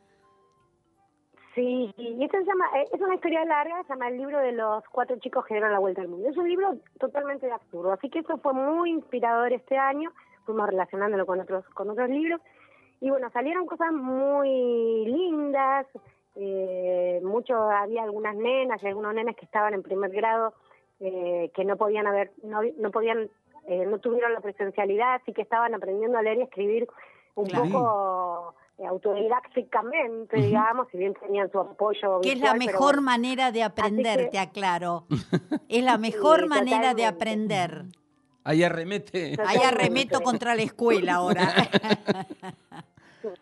[1.60, 4.54] Sí, y esto se llama, eh, es una historia larga, se llama el libro de
[4.54, 6.30] los cuatro chicos que dieron la vuelta al mundo.
[6.30, 10.10] Es un libro totalmente de absurdo, así que eso fue muy inspirador este año,
[10.46, 12.40] fuimos relacionándolo con otros, con otros libros,
[13.02, 15.86] y bueno, salieron cosas muy lindas,
[16.36, 20.54] eh, mucho, había algunas nenas y algunos nenes que estaban en primer grado,
[21.02, 23.30] eh, que no podían haber, no, no podían,
[23.68, 26.88] eh, no tuvieron la presencialidad, así que estaban aprendiendo a leer y escribir
[27.36, 27.66] un Claro.
[27.66, 32.22] poco eh, autodidácticamente, digamos, si bien tenían su apoyo.
[32.22, 33.02] Que es la mejor bueno.
[33.02, 35.06] manera de aprender, que- te aclaro.
[35.70, 37.84] Es la mejor manera de aprender.
[38.44, 39.36] Ahí arremete.
[39.46, 41.48] Ahí arremeto contra la escuela ahora.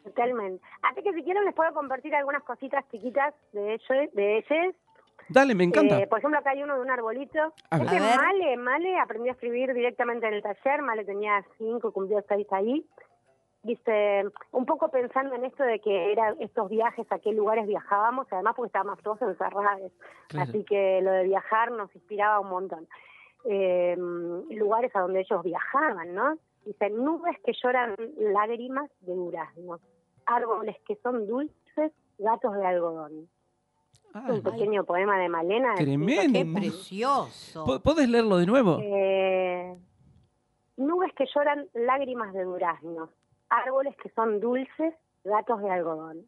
[0.03, 0.61] Totalmente.
[0.81, 4.13] Así que si quieren les puedo compartir algunas cositas chiquitas de ellos.
[4.13, 4.75] De ellos.
[5.29, 5.99] Dale, me encanta.
[5.99, 7.53] Eh, por ejemplo, acá hay uno de un arbolito.
[7.69, 7.85] A ver.
[7.87, 8.15] Este A ver.
[8.17, 10.81] Male, Male aprendió a escribir directamente en el taller.
[10.81, 12.85] Male tenía cinco, cumplió seis ahí.
[13.63, 18.27] Dice, un poco pensando en esto de que eran estos viajes, a qué lugares viajábamos,
[18.31, 19.91] además porque estábamos todos encerrados.
[20.29, 20.49] Claro.
[20.49, 22.87] Así que lo de viajar nos inspiraba un montón.
[23.45, 23.95] Eh,
[24.51, 26.37] lugares a donde ellos viajaban, ¿no?
[26.65, 29.81] Dice, nubes que lloran lágrimas de duraznos,
[30.25, 33.27] árboles que son dulces, gatos de algodón.
[34.13, 35.75] Ay, un pequeño poema de Malena.
[35.75, 36.39] Tremendo.
[36.39, 37.65] Qué precioso.
[37.65, 38.79] ¿po- ¿Podés leerlo de nuevo?
[38.81, 39.77] eh,
[40.77, 43.09] nubes que lloran lágrimas de duraznos,
[43.49, 46.25] árboles que son dulces, gatos de algodón.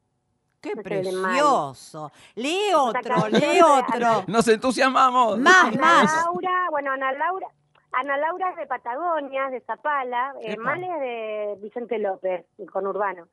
[0.62, 0.84] Qué no mal.
[0.84, 2.12] precioso.
[2.36, 4.23] Lee otro, lee otro.
[4.27, 5.38] Nos entusiasmamos.
[5.39, 6.25] Más, Ana más.
[6.25, 7.47] Laura, bueno, Ana Laura,
[7.93, 10.58] Ana Laura es de Patagonia, de Zapala, eh.
[10.58, 13.27] Male es de Vicente López, el conurbano,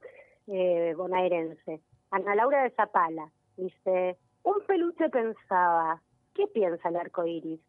[0.47, 1.81] eh, bonaerense.
[2.13, 6.01] Ana Laura de Zapala dice, un peluche pensaba,
[6.33, 7.61] ¿qué piensa el arco iris?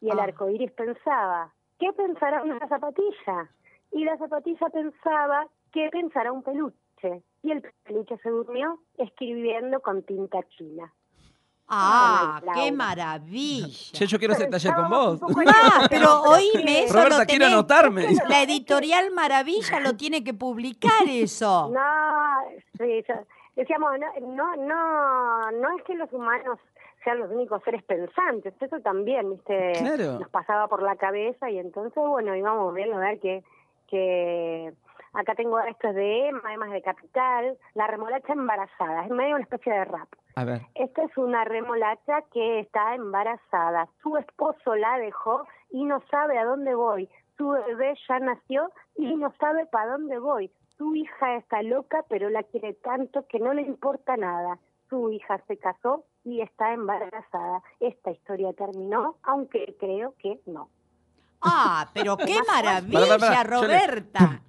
[0.00, 0.24] Y el Ah.
[0.24, 3.50] arco iris pensaba, ¿qué pensará una zapatilla?
[3.92, 7.22] Y la zapatilla pensaba, ¿qué pensará un peluche?
[7.42, 10.92] Y el peluche se durmió escribiendo con tinta china.
[11.68, 13.66] Ah, Ay, qué maravilla.
[13.92, 15.20] Che, yo quiero hacer taller con vos.
[15.48, 18.06] Ah, pero oíme, eso Roberta, lo quiero anotarme.
[18.28, 21.70] La editorial Maravilla lo tiene que publicar eso.
[21.74, 23.14] No, sí, yo-
[23.56, 26.58] decíamos, no, no, no, no es que los humanos
[27.02, 30.18] sean los únicos seres pensantes, eso también, viste, Claro.
[30.20, 33.42] nos pasaba por la cabeza y entonces, bueno, íbamos viendo a ver que,
[33.88, 34.72] que
[35.12, 39.34] acá tengo esto es de Emma, Emma es de Capital, la remolacha embarazada, es medio
[39.34, 40.08] una especie de rap.
[40.34, 40.62] A ver.
[40.74, 43.88] Esta es una remolacha que está embarazada.
[44.02, 47.08] Su esposo la dejó y no sabe a dónde voy.
[47.38, 50.50] Su bebé ya nació y no sabe para dónde voy.
[50.76, 54.58] Su hija está loca, pero la quiere tanto que no le importa nada.
[54.90, 57.62] Su hija se casó y está embarazada.
[57.80, 60.68] Esta historia terminó, aunque creo que no.
[61.46, 64.40] Ah, pero qué maravilla, Roberta.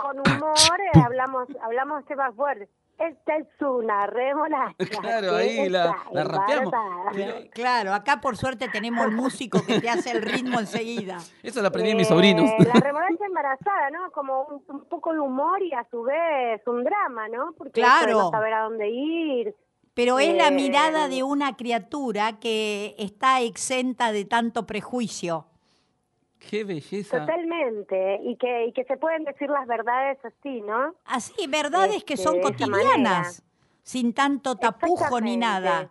[0.00, 2.68] Con humor eh, hablamos hablamos temas fuertes.
[2.98, 4.74] esta es una remolacha.
[5.00, 6.72] Claro, ahí la- la rapeamos.
[7.12, 11.18] Pero- Claro, acá por suerte tenemos el músico que te hace el ritmo enseguida.
[11.42, 12.48] Eso lo aprendí de mis Eh, sobrinos.
[12.58, 14.10] La remolacha embarazada, ¿no?
[14.12, 17.52] Como un, un poco de humor y a su vez un drama, ¿no?
[17.56, 18.12] Porque Claro.
[18.18, 19.54] no saber a dónde ir.
[20.00, 25.44] Pero es la Eh, mirada de una criatura que está exenta de tanto prejuicio.
[26.38, 27.20] Qué belleza.
[27.20, 28.18] Totalmente.
[28.24, 30.94] Y que, y que se pueden decir las verdades así, ¿no?
[31.04, 33.42] Así, verdades que Este, son esa cotidianas,
[33.82, 35.90] sin tanto tapujo ni nada.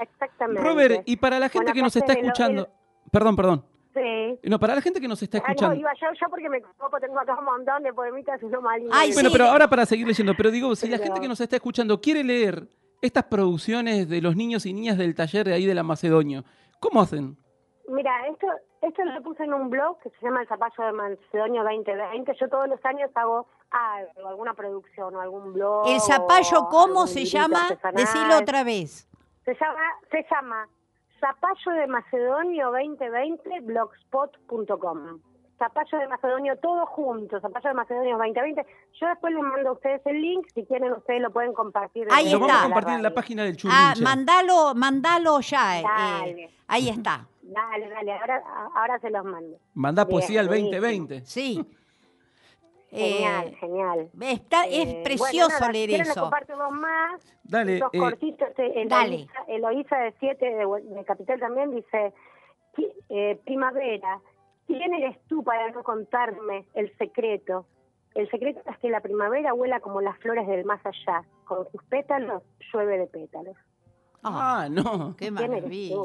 [0.00, 0.62] Exactamente.
[0.62, 2.68] Robert, y para la gente Bueno, que nos está lo- escuchando.
[3.12, 3.64] Perdón, perdón.
[3.92, 4.38] Sí.
[4.48, 5.74] No, para la gente que nos está Ah, no, escuchando.
[5.80, 8.80] iba yo, yo porque me tengo acá un montón de poemitas y no mal.
[8.90, 11.38] Ay, Bueno, sí, pero ahora para seguir leyendo, pero digo, si la gente que nos
[11.42, 12.66] está escuchando quiere leer
[13.00, 16.44] estas producciones de los niños y niñas del taller de ahí de la Macedonio,
[16.80, 17.36] ¿cómo hacen?
[17.88, 18.46] Mira, esto,
[18.82, 22.32] esto lo puse en un blog que se llama El Zapallo de Macedonio 2020.
[22.38, 25.88] Yo todos los años hago algo, alguna producción o algún blog.
[25.88, 27.62] El zapallo, ¿cómo se llama?
[27.62, 27.94] artesanal.
[27.94, 29.08] Decilo otra vez.
[29.44, 29.80] Se llama,
[30.10, 30.68] se llama
[31.18, 35.20] Zapallo de Macedonio 2020 blogspot.com.
[35.58, 38.64] Zapallo de Macedonio, todo junto, Zapallo de Macedonio 2020.
[39.00, 42.06] Yo después les mando a ustedes el link, si quieren ustedes lo pueden compartir.
[42.10, 42.64] Ahí desde Lo vamos a está.
[42.68, 43.56] compartir en la página del Ah,
[43.94, 44.02] Churrinche.
[44.04, 45.80] mandalo, mandalo ya.
[45.80, 46.50] eh, Dale.
[46.68, 47.26] ahí está.
[47.42, 48.44] Dale, dale, ahora,
[48.74, 49.56] ahora se los mando.
[49.74, 50.82] Mandá Bien, poesía al buenísimo.
[50.82, 51.20] 2020.
[51.24, 51.64] Sí.
[52.90, 54.10] Genial, Eh, genial.
[54.20, 56.30] está, Eh, es precioso bueno, nada, leer eso.
[56.30, 57.34] dos más.
[57.42, 58.48] Dale, Dos eh, cortitos.
[58.58, 59.26] eh, dale.
[59.46, 62.12] Eloísa, de 7 de, de Capital también dice,
[62.76, 64.20] "Qui- eh, primavera,
[64.68, 67.66] ¿quién eres tú para no contarme el secreto?
[68.14, 71.22] El secreto es que la primavera huela como las flores del más allá.
[71.44, 73.56] Con sus pétalos llueve de pétalos.
[74.22, 75.14] Ah, Ah, no.
[75.16, 75.96] qué ¿Quién eres maravilla.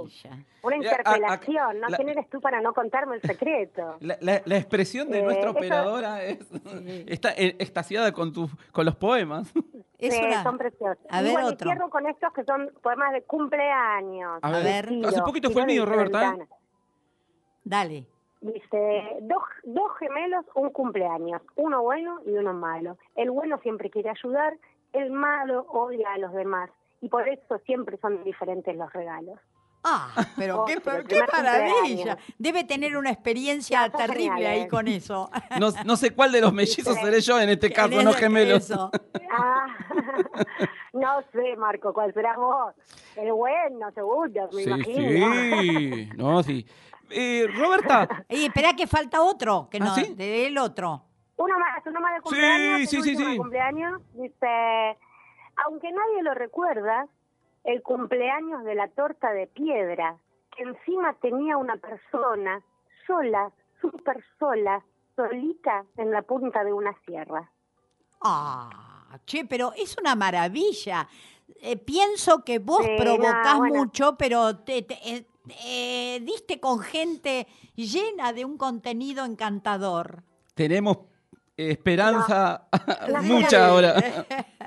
[0.61, 1.87] Una Ya, a- a- interpelación, ¿no?
[1.89, 3.95] la- ¿Quién eres tú para no contarme el secreto?
[4.01, 6.37] La, la- la expresión de Eh, nuestra eso- operadora es,
[7.07, 9.51] está eh, extasiada con, tu, con los poemas.
[9.97, 11.03] Es Sí, una- son preciosos.
[11.09, 11.69] A y ver bueno, y otro.
[11.71, 14.39] cierro con estos que son poemas de cumpleaños.
[14.43, 14.89] A ver.
[15.07, 16.47] Hace poquito fue el mío, Roberta, ¿eh?
[17.63, 18.05] Dale.
[18.43, 22.97] Dice, dos, dos gemelos, un cumpleaños, uno bueno y uno malo.
[23.15, 24.57] El bueno siempre quiere ayudar,
[24.91, 26.69] el malo odia a los demás.
[26.99, 29.39] Y por eso siempre son diferentes los regalos.
[29.83, 32.17] Ah, pero qué, el qué primer maravilla.
[32.37, 34.69] Debe tener una experiencia terrible ahí geniales.
[34.69, 35.29] con eso.
[35.59, 38.63] No, no sé cuál de los mellizos seré yo en este caso, no gemelos.
[38.69, 38.89] eso.
[39.35, 39.65] Ah,
[40.93, 42.73] no sé, Marco, cuál será vos.
[43.15, 45.33] El bueno, seguro, me Sí, imagino.
[45.61, 46.09] sí.
[46.15, 46.65] No, sí.
[47.09, 50.13] Eh, Roberta, Y espera que falta otro, que ¿Ah, no, sí?
[50.15, 51.03] de el otro.
[51.37, 52.89] Uno más, uno más de Sí, cumpleaños.
[52.89, 53.25] sí, sí, sí.
[53.25, 54.01] de cumpleaños.
[54.13, 54.97] Dice,
[55.65, 57.07] aunque nadie lo recuerda,
[57.63, 60.17] el cumpleaños de la torta de piedra,
[60.55, 62.61] que encima tenía una persona
[63.07, 64.83] sola, súper sola,
[65.15, 67.49] solita en la punta de una sierra.
[68.21, 71.07] Ah, che, pero es una maravilla.
[71.61, 73.75] Eh, pienso que vos Sí, provocás no, bueno.
[73.75, 75.25] mucho, pero te, te- eh,
[75.65, 80.23] eh, diste con gente llena de un contenido encantador.
[80.55, 80.97] tenemos
[81.57, 82.67] esperanza
[83.07, 83.21] No.
[83.23, 83.93] mucha ahora.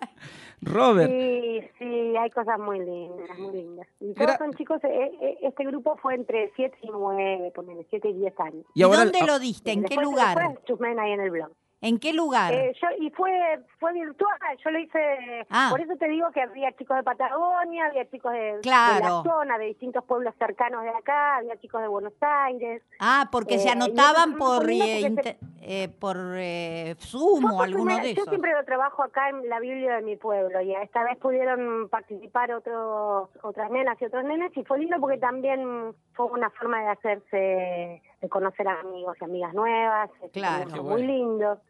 [0.62, 3.87] Robert, Sí, sí, hay cosas muy lindas, muy lindas.
[4.01, 7.87] Y todos Gra- son chicos, eh, eh, este grupo fue entre 7 y 9, ponele,
[7.90, 8.64] 7 y 10 años.
[8.75, 9.73] ¿Y, y ahora dónde lo diste?
[9.73, 10.37] ¿En qué Después- lugar?
[10.38, 11.51] Después chusmen ahí en el blog.
[11.82, 12.54] ¿En qué lugar?
[12.54, 13.30] Eh, yo, y fue
[13.78, 15.68] fue virtual, yo lo hice, Ah.
[15.70, 19.66] por eso te digo que había chicos de Patagonia, había chicos de, la zona, de
[19.66, 22.82] distintos pueblos cercanos de acá, había chicos de Buenos Aires.
[22.98, 27.84] ah, porque se eh, anotaban eso por, eh, inter- eh, por eh, Zoom o alguno
[27.84, 28.30] primera- de Yo esos.
[28.30, 32.52] siempre lo trabajo acá en la Biblia de mi pueblo y esta vez pudieron participar
[32.52, 36.88] otros otras nenas y otros nenes y fue lindo porque también fue una forma de
[36.88, 40.10] hacerse, de conocer amigos y amigas nuevas.
[40.33, 40.71] Claro.
[40.71, 41.06] Muy bueno.
[41.06, 41.60] lindo.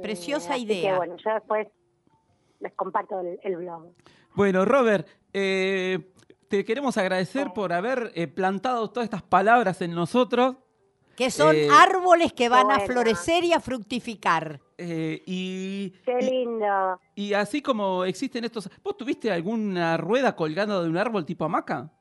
[0.00, 0.92] Preciosa así idea.
[0.92, 1.68] Que, bueno, yo después
[2.60, 3.92] les comparto el, el blog.
[4.34, 6.12] bueno, Robert, eh,
[6.48, 10.56] te queremos agradecer por haber eh, plantado todas estas palabras en nosotros.
[11.16, 14.58] Que son Eh, árboles que van a florecer y a fructificar.
[14.78, 16.98] eh, y, Qué lindo.
[17.14, 18.70] y así como existen estos...
[18.82, 21.92] ¿Vos tuviste alguna rueda colgando de un árbol tipo hamaca?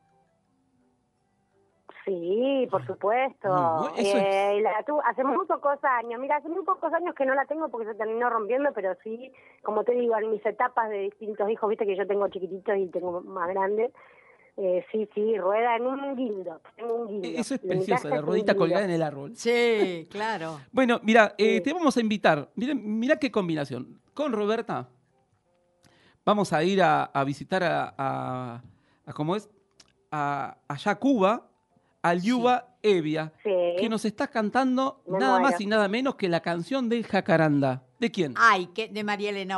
[2.09, 3.91] Sí, por supuesto.
[3.95, 7.35] Eso Eh, la tu- hace muy pocos años, mira, hace muy pocos años que no
[7.35, 9.31] la tengo porque se terminó rompiendo, pero sí,
[9.63, 12.87] como te digo, en mis etapas de distintos hijos, viste que yo tengo chiquititos y
[12.87, 13.91] tengo más grandes,
[14.57, 17.39] eh, sí, sí, rueda en un guindo, tengo un guindo.
[17.39, 19.35] Eso es en precioso, la ruedita colgada en el árbol.
[19.35, 20.57] Sí, claro.
[20.71, 21.61] Bueno, mira, eh, Sí.
[21.61, 22.49] te vamos a invitar.
[22.55, 24.01] Mira, mira qué combinación.
[24.15, 24.89] Con Roberta
[26.25, 28.61] vamos a ir a, a visitar a, a-
[29.05, 29.49] a- ¿cómo es?
[30.11, 31.48] A, allá a Cuba,
[32.01, 33.51] a Liuba Evia, Sí.
[33.77, 37.83] que nos está cantando Me nada más y nada menos que la canción del Jacaranda.
[37.99, 38.33] ¿De quién?
[38.37, 39.57] Ay, que, de María Elena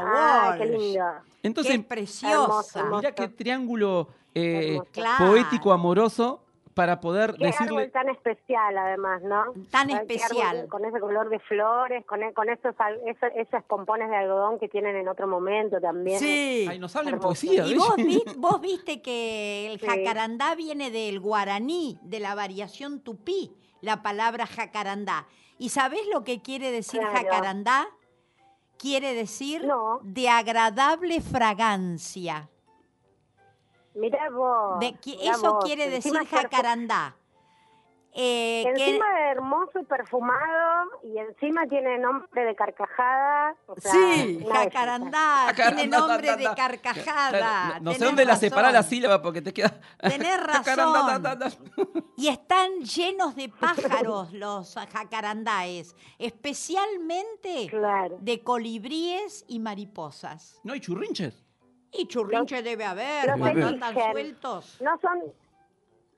[0.57, 0.79] qué Walsh.
[0.79, 1.05] lindo.
[1.43, 2.79] Entonces, Qué preciosa.
[2.79, 4.89] Hermoso, mira qué triángulo eh, Hermoso.
[4.91, 5.27] Claro.
[5.27, 7.77] poético, amoroso, para poder Qué decirle...
[7.83, 9.43] árbol tan especial, además, ¿no?
[9.69, 10.57] Tan especial.
[10.57, 12.73] árbol con ese color de flores, con, e- con esos,
[13.05, 16.19] esos, esos pompones de algodón que tienen en otro momento también.
[16.19, 16.65] Sí.
[16.69, 17.65] Ay, nos hablan poesía.
[17.67, 19.85] Y vos, vi- vos viste que el Sí.
[19.85, 23.51] jacarandá viene del guaraní, de la variación tupí,
[23.81, 25.27] la palabra jacarandá.
[25.57, 27.15] ¿Y sabés lo que quiere decir Claro.
[27.17, 27.87] jacarandá?
[28.77, 29.99] Quiere decir No.
[30.03, 32.49] de agradable fragancia.
[33.95, 34.79] Mirá vos.
[34.79, 35.65] De qui- mirá eso vos.
[35.65, 37.15] quiere decir Encima jacarandá.
[38.13, 43.55] Eh, que- Encima de hermoso y perfumado, y encima tiene nombre de carcajada.
[43.67, 47.79] o sea, sí, jacarandá, Jacarandá, tiene nombre de carcajada.
[47.79, 49.79] No, no sé dónde la separa la sílaba porque te queda...
[50.01, 50.75] Tenés razón.
[50.93, 51.51] da, da, da.
[52.17, 58.17] Y están llenos de pájaros los jacarandáes, especialmente Claro.
[58.19, 60.59] de colibríes y mariposas.
[60.65, 61.45] ¿No hay churrinches?
[61.93, 63.83] Y churrinche debe haber, los cuando eligen.
[63.83, 64.81] andan sueltos.
[64.81, 65.19] No son,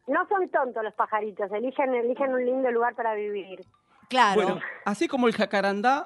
[0.08, 3.66] no son tontos los pajaritos, eligen, eligen un lindo lugar para vivir.
[4.10, 6.06] Claro, Bueno, así como el jacarandá,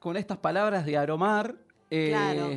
[0.00, 1.54] con estas palabras de aromar,
[1.90, 2.48] eh, Claro.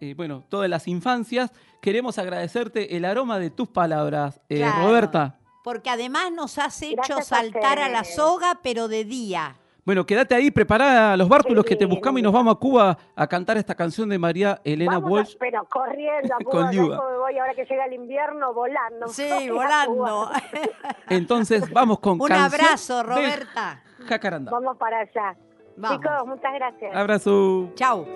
[0.00, 4.88] eh, bueno, todas las infancias, queremos agradecerte el aroma de tus palabras, eh, Claro.
[4.88, 5.38] Roberta.
[5.62, 9.56] porque además nos has hecho Gracias saltar a la soga, pero de día.
[9.84, 13.26] Bueno, quédate ahí, prepara los bártulos que te buscamos y nos vamos a Cuba a
[13.26, 15.36] cantar esta canción de María Elena Vamos a- Walsh.
[15.38, 16.96] pero corriendo a Con Cuba, Liuba.
[16.96, 19.08] yo me voy ahora que llega el invierno volando.
[19.08, 20.30] Sí, volando.
[21.10, 23.82] Entonces, vamos con Un canción abrazo, Roberta.
[24.06, 24.50] Jacarandá.
[24.52, 25.36] Vamos para allá.
[25.76, 25.98] Vamos.
[26.00, 26.94] Chicos, muchas gracias.
[26.96, 27.70] Abrazo.
[27.74, 28.06] Chau.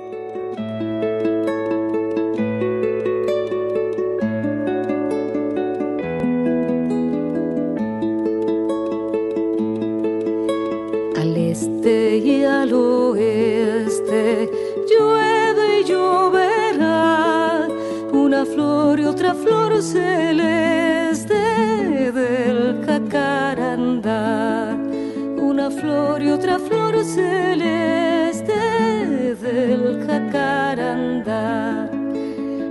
[11.61, 14.49] Este y al oeste
[14.89, 17.67] llueve y lloverá
[18.13, 21.35] una flor y otra flor celeste
[22.13, 24.77] del jacarandá.
[25.51, 28.55] Una flor y otra flor celeste
[29.43, 31.91] del jacarandá.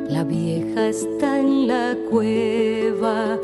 [0.10, 3.38] La vieja está en la cueva,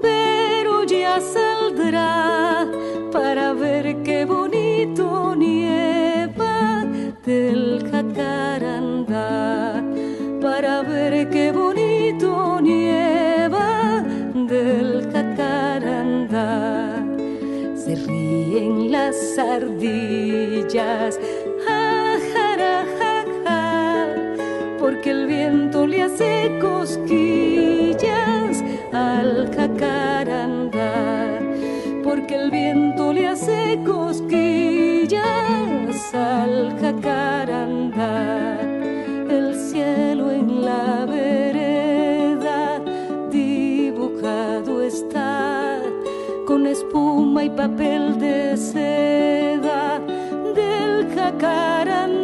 [0.00, 2.66] pero ya saldrá
[3.12, 3.95] para ver
[4.26, 6.84] bonito nieva
[7.24, 9.82] del jacarandá.
[10.40, 14.04] Para ver qué bonito nieva
[14.34, 17.04] del jacarandá.
[17.74, 21.18] Se ríen las ardillas,
[21.64, 22.48] ja, ja,
[22.98, 24.08] ja, ja,
[24.78, 27.45] porque el viento le hace cosquillas
[33.84, 35.20] cosquillas
[36.14, 38.60] al jacarandá.
[39.28, 42.80] El cielo en la vereda
[43.30, 45.80] dibujado está
[46.46, 50.00] con espuma y papel de seda
[50.54, 52.15] del jacarandá.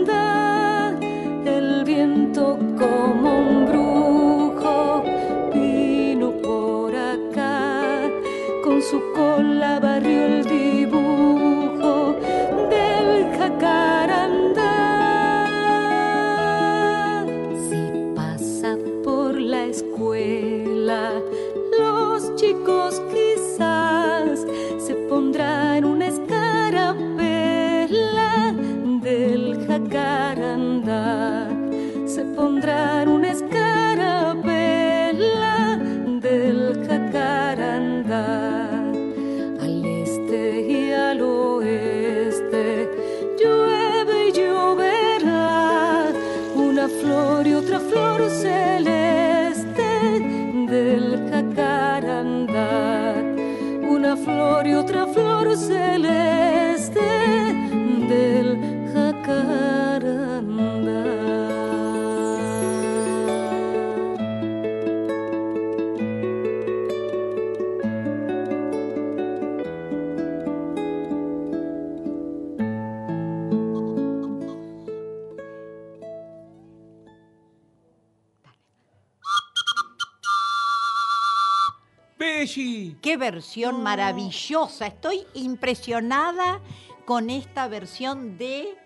[83.32, 84.86] Versión maravillosa.
[84.86, 86.60] Estoy impresionada
[87.06, 88.76] con esta versión de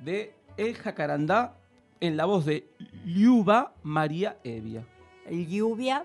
[0.00, 1.56] De El Jacarandá
[2.00, 2.68] en la voz de
[3.04, 4.84] Liuba María Evia.
[5.30, 6.04] Lluvia.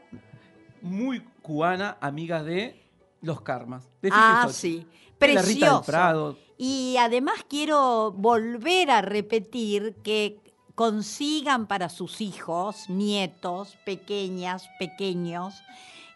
[0.83, 2.79] Muy cubana, amiga de
[3.21, 3.89] Los karmas.
[4.03, 4.85] de Ah, sí.
[5.17, 6.37] Precioso.
[6.55, 10.39] Y además quiero volver a repetir que
[10.75, 15.55] consigan para sus hijos, nietos, pequeñas, pequeños,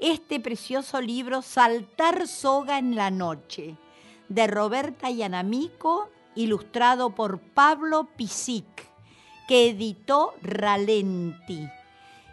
[0.02, 3.78] este precioso libro Saltar soga en la noche,
[4.28, 8.66] de Roberta Yanamico, ilustrado por Pablo Pisic,
[9.48, 11.68] que editó Ralenti.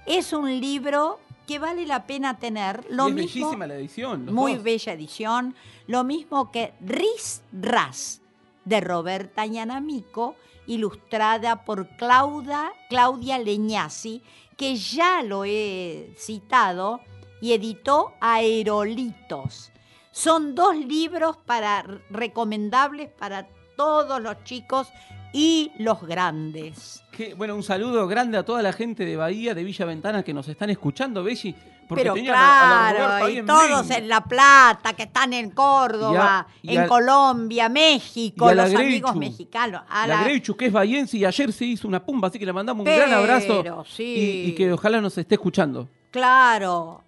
[0.06, 2.86] Es un libro que vale la pena tener.
[2.90, 4.26] Lo Y es mismo, bellísima la edición.
[4.32, 4.62] muy dos.
[4.62, 5.54] bella edición.
[5.86, 8.20] Lo mismo que Riz Ras,
[8.64, 14.22] de Roberta Yanamico, ilustrada por Claudia, Claudia Leñasi,
[14.56, 17.00] que ya lo he citado,
[17.40, 19.70] y editó Aerolitos.
[20.10, 24.88] Son dos libros para, recomendables para todos los chicos
[25.32, 27.02] y los grandes.
[27.12, 30.34] Que, bueno, un saludo grande a toda la gente de Bahía, de Villa Ventana, que
[30.34, 31.54] nos están escuchando, Belli.
[31.88, 35.50] Porque Pero tenían a- a claro, y en todos en La Plata, que están en
[35.52, 39.82] Córdoba, a- en Colombia, México, los amigos mexicanos.
[39.88, 42.44] A La la- Greichu, que es bahiense, y ayer se hizo una pumba, así que
[42.44, 43.84] le mandamos un Pero, gran abrazo.
[43.88, 44.04] sí.
[44.04, 45.88] Y, y que ojalá nos esté escuchando.
[46.10, 47.02] Claro.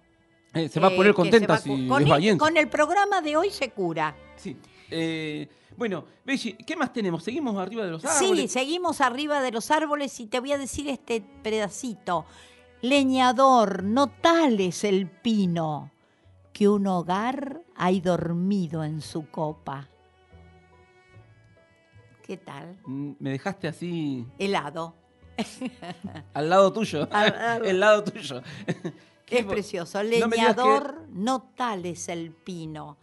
[0.53, 2.57] Eh, se va a eh, poner que contenta a cu- si con es el, con
[2.57, 4.15] el programa de hoy se cura.
[4.35, 4.57] Sí.
[4.89, 5.47] Eh,
[5.77, 7.23] bueno, Belli, ¿qué más tenemos?
[7.23, 8.51] ¿Seguimos arriba de los Sí, árboles?
[8.51, 12.25] seguimos arriba de los árboles y te voy a decir este pedacito.
[12.81, 15.91] Leñador, no tal es el pino,
[16.51, 19.87] que un hogar hay dormido en su copa.
[22.25, 22.77] ¿Qué tal?
[22.85, 24.95] Mm, Me dejaste así Helado.
[26.33, 27.07] al lado tuyo.
[27.11, 28.41] Al- al- el lado tuyo.
[29.39, 30.03] Es precioso.
[30.03, 32.97] No que- Leñador, no tal es el pino,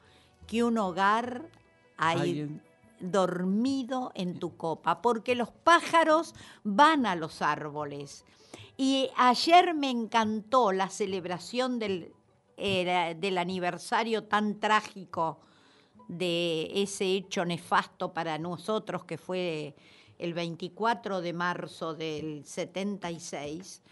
[0.46, 1.46] que un hogar
[1.96, 2.60] hay
[3.00, 8.24] dormido en tu copa, porque los pájaros van a los árboles.
[8.76, 12.12] Y ayer me encantó la celebración del,
[12.56, 15.40] del aniversario tan trágico
[16.08, 19.74] de ese hecho nefasto para nosotros que fue
[20.18, 23.82] el 24 de marzo del 76,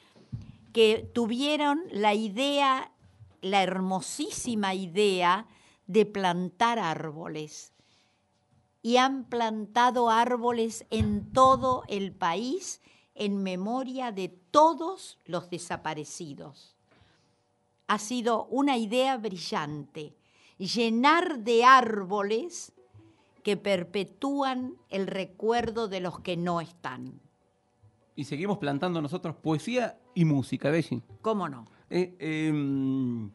[0.77, 2.93] que tuvieron la idea,
[3.41, 5.49] la hermosísima idea
[5.87, 7.73] de plantar árboles
[8.83, 12.83] y han plantado árboles en todo el país
[13.15, 16.77] en memoria de todos los desaparecidos.
[17.87, 20.15] Ha sido una idea brillante,
[20.59, 22.75] llenar de árboles
[23.43, 27.26] que perpetúan el recuerdo de los que no están.
[28.17, 31.03] Y seguimos plantando nosotros poesía y música, Belli.
[31.21, 31.67] ¿Cómo no?
[31.91, 33.31] Eh, em,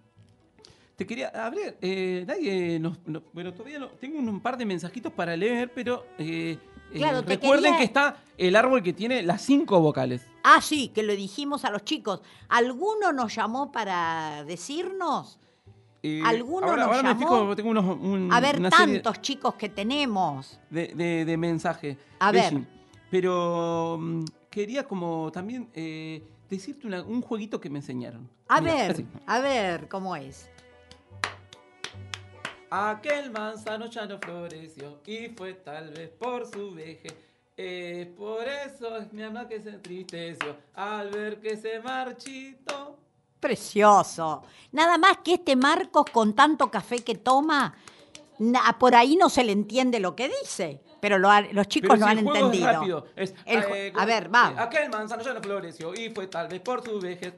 [0.95, 5.13] te quería abrir, eh, nadie nos, no- bueno, todavía no, tengo un, par de mensajitos
[5.13, 6.57] para leer, pero eh,
[6.91, 10.25] eh, Claro, recuerden quería- que está el árbol que tiene las cinco vocales.
[10.43, 12.21] Ah, sí, que lo dijimos a los chicos.
[12.49, 15.37] ¿Alguno nos llamó para decirnos?
[16.03, 17.39] Eh, ¿Alguno ahora, nos ahora me llamó?
[17.41, 20.59] fijo, tengo unos, un- A ver, tantos chicos que tenemos.
[20.71, 21.97] de, de- de mensajes.
[22.19, 22.59] A ver.
[23.11, 28.29] Pero mm, quería como también eh, decirte una- un jueguito que me enseñaron.
[28.49, 29.05] A Mira, ver, así.
[29.25, 30.49] a ver cómo es.
[32.69, 37.13] Aquel manzano ya no floreció y fue tal vez por su vejez.
[37.57, 42.97] Es por eso es mi alma que se entristeció al ver que se marchitó.
[43.39, 44.43] Precioso.
[44.71, 47.75] Nada más que este Marcos con tanto café que toma,
[48.39, 50.81] na- por ahí no se le entiende lo que dice.
[51.01, 52.71] Pero lo ha- los chicos Pero lo si han el juego es entendido.
[52.71, 54.53] rápido, es, El ju- eh, a ver, va.
[54.63, 57.33] Aquel manzano ya no floreció y fue tal vez por su vejez.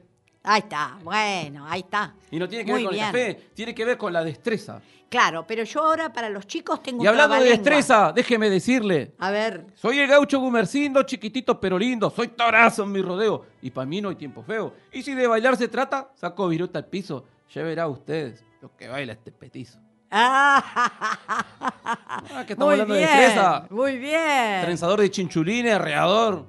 [0.46, 2.14] Ahí está, bueno, ahí está.
[2.30, 3.06] Y no tiene que Muy ver con bien.
[3.06, 4.80] el café, tiene que ver con la destreza.
[5.08, 7.70] Claro, pero yo ahora para los chicos tengo Y un hablando de trabalengua.
[7.70, 12.10] destreza, déjeme decirle, A ver, Soy el gaucho Gumercindo, chiquitito pero lindo.
[12.10, 13.46] Soy torazo en mi rodeo.
[13.62, 14.74] Y para mí no hay tiempo feo.
[14.92, 17.24] Y si de bailar se trata, saco viruta al piso.
[17.50, 19.78] Ya verá ustedes lo que baila este petizo.
[20.16, 20.62] Ah,
[22.46, 23.66] que estamos muy hablando de bien, destreza.
[23.70, 24.62] muy bien.
[24.62, 26.46] Trenzador de chinchulines, reador.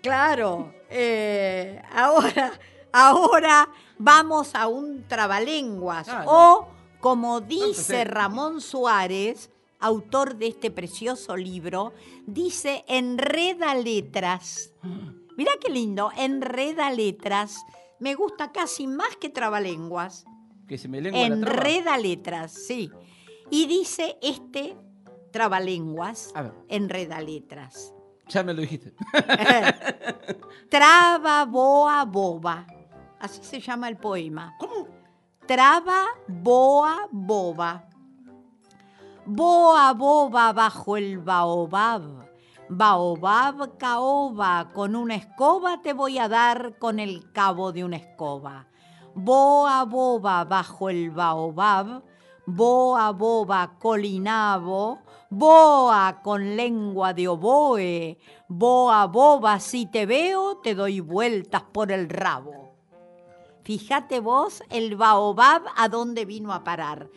[0.00, 0.72] Claro.
[0.88, 2.52] eh, ahora,
[2.92, 6.06] ahora vamos a un trabalenguas.
[6.26, 6.68] O,
[7.00, 8.04] como dice empecé.
[8.04, 9.50] Ramón Suárez,
[9.80, 11.92] autor de este precioso libro,
[12.26, 14.72] dice enreda letras.
[15.36, 17.64] Mirá qué lindo, enreda letras.
[17.98, 20.26] Me gusta casi más que trabalenguas.
[20.70, 21.52] Que se me lengua la traba.
[21.56, 22.92] Enreda letras, sí.
[23.50, 24.76] Y dice este
[25.32, 26.52] trabalenguas, A ver.
[26.68, 27.92] enreda letras.
[28.28, 28.94] Ya me lo dijiste.
[30.70, 32.68] Traba, boa, boba.
[33.18, 34.54] Así se llama el poema.
[34.60, 34.86] ¿Cómo?
[35.44, 37.88] Traba, boa, boba.
[39.26, 42.28] Boa, boba bajo el baobab.
[42.68, 48.69] Baobab, caoba, con una escoba te voy a dar con el cabo de una escoba.
[49.14, 52.02] Boa, boba bajo el baobab.
[52.46, 54.98] boa, boba, colinabo,
[55.30, 62.08] boa con lengua de oboe, boa, boba, si te veo, te doy vueltas por el
[62.08, 62.74] rabo.
[63.62, 67.08] Fíjate vos el baobab a dónde vino a parar.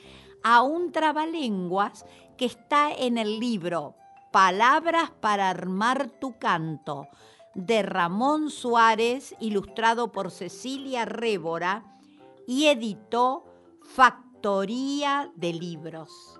[0.44, 2.06] A un trabalenguas
[2.38, 3.96] que está en el libro
[4.32, 7.08] Palabras para armar tu canto
[7.54, 12.00] de Ramón Suárez, ilustrado por Cecilia Révora
[12.48, 13.46] y editó
[13.84, 16.40] Factoría de Libros.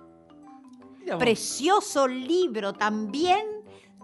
[1.18, 3.46] Precioso libro también,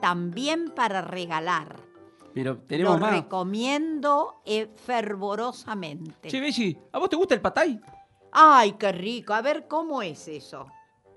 [0.01, 1.77] también para regalar.
[2.35, 3.13] Pero tenemos Lo más.
[3.13, 6.29] recomiendo eh, fervorosamente.
[6.29, 7.81] Che, Belli, ¿a vos te gusta el patay?
[8.33, 9.33] Ay, qué rico.
[9.33, 10.67] A ver cómo es eso.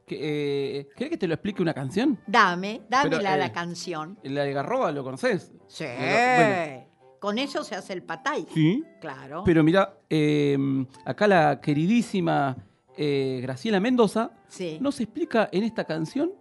[0.05, 2.19] Que, eh, ¿Querés que te lo explique una canción?
[2.27, 4.17] Dame, dámela Pero, eh, la canción.
[4.23, 5.53] La de Garroba, ¿lo conocés?
[5.67, 5.85] Sí.
[5.85, 6.85] Bueno,
[7.19, 8.45] Con eso se hace el patay.
[8.53, 8.83] sí.
[8.99, 9.43] Claro.
[9.45, 10.57] Pero mira, eh,
[11.05, 12.57] acá la queridísima
[12.97, 14.77] eh, Graciela Mendoza sí.
[14.81, 16.31] nos explica en esta canción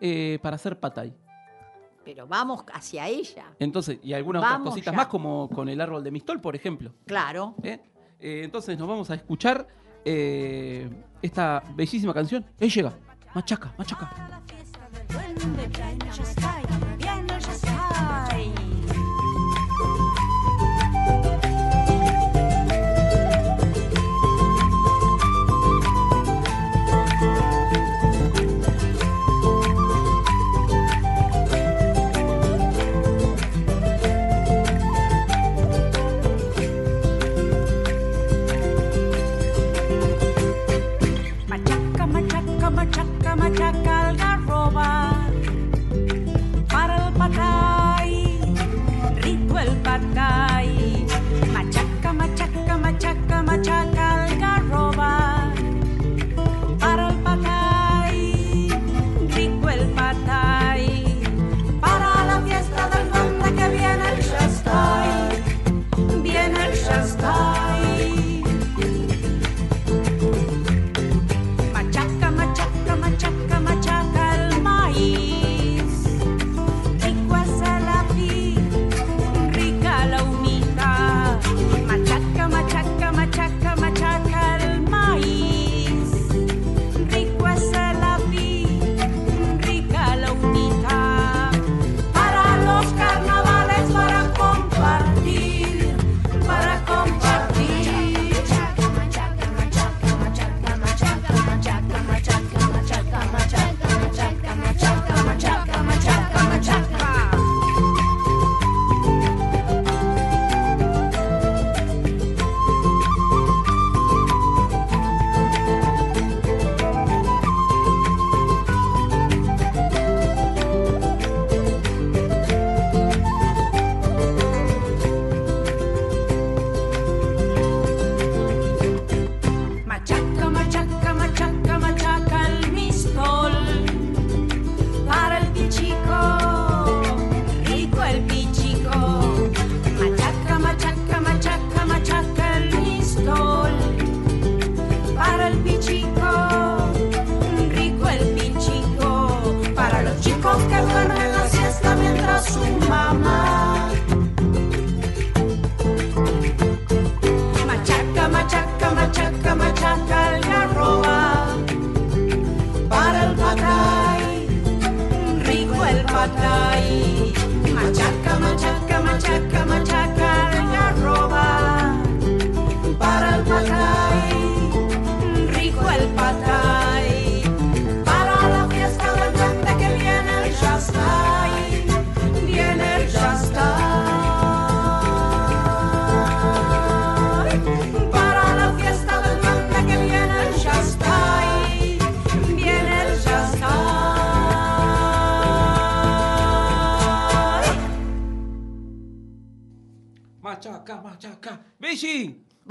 [0.00, 1.12] eh, para hacer patay.
[2.04, 3.46] Pero vamos hacia ella.
[3.58, 4.96] Entonces, y algunas otras cositas ya.
[4.96, 6.94] más, como con el árbol de Mistol, por ejemplo.
[7.04, 7.56] Claro.
[7.64, 7.80] ¿eh?
[8.20, 9.66] Eh, entonces nos vamos a escuchar
[10.06, 10.88] eh,
[11.20, 12.44] esta bellísima canción.
[12.60, 12.94] Ahí llega.
[13.34, 14.36] Machaca, machaca.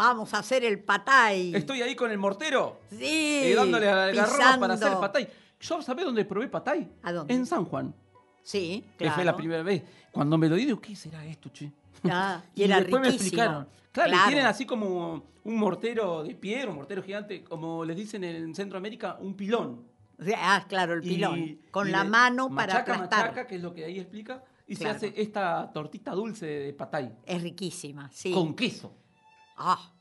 [0.08, 1.56] Vamos a hacer el patay.
[1.56, 2.80] estoy ahí con el mortero.
[2.90, 2.98] Sí.
[3.02, 5.02] eh, dándole a la garroba para hacer pisando.
[5.02, 5.28] patay.
[5.60, 6.90] ¿Yo sabés dónde probé patay?
[7.04, 7.34] ¿A dónde?
[7.34, 7.94] En San Juan.
[8.44, 9.16] Sí, Que claro.
[9.16, 9.82] fue la primera vez.
[10.12, 11.72] Cuando me lo di, digo, ¿qué será esto, che?
[12.04, 13.68] Ah, y era después me explicaron.
[13.92, 18.24] Claro, y tienen así como un mortero de piedra, un mortero gigante, como les dicen
[18.24, 19.84] en Centroamérica, un pilón.
[20.38, 21.60] Ah, claro, el Y- pilón.
[21.72, 23.20] con y la mano para machaca, aplastar.
[23.30, 25.00] machaca, que es lo que ahí explica, y Claro.
[25.00, 28.32] se hace esta tortita dulce de patay Es riquísima, sí.
[28.32, 28.94] con queso,
[29.58, 29.92] Ah.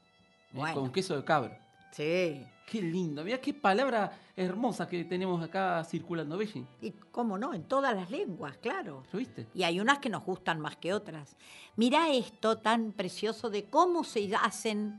[0.55, 0.81] Bueno.
[0.81, 1.61] con queso de cabra.
[1.93, 2.47] Sí.
[2.67, 3.23] Qué lindo.
[3.23, 6.67] Mira qué palabra hermosa que tenemos acá circulando, Belli.
[6.81, 9.03] Y cómo no, en todas las lenguas, claro.
[9.13, 9.47] ¿Lo viste?
[9.55, 11.37] Y hay unas que nos gustan más que otras.
[11.77, 14.99] Mirá esto tan precioso de cómo se hacen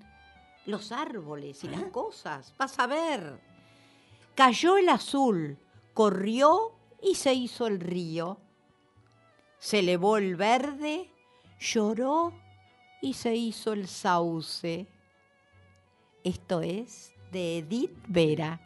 [0.66, 2.54] los árboles y las cosas.
[2.58, 3.40] Vas a ver.
[4.36, 5.58] Cayó el azul,
[5.94, 8.38] corrió y se hizo el río.
[9.58, 11.10] Se elevó el verde,
[11.60, 12.32] lloró
[13.02, 14.88] y se hizo el sauce.
[16.26, 18.60] Esto es de Edith Vera,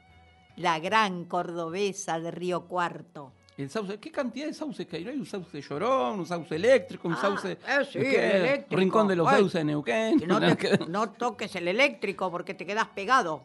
[0.55, 3.34] la gran cordobesa de Río Cuarto.
[3.57, 5.03] El sauce, ¿qué cantidad de sauces que hay?
[5.03, 7.51] ¿No hay un sauce llorón, un sauce eléctrico, un Ah, sauce.
[7.51, 7.57] eh,
[7.91, 8.80] sí, eléctrico.
[8.80, 10.24] Rincón de los sauces de Neuquén.
[10.26, 13.43] No, te- no toques el eléctrico porque te quedas pegado.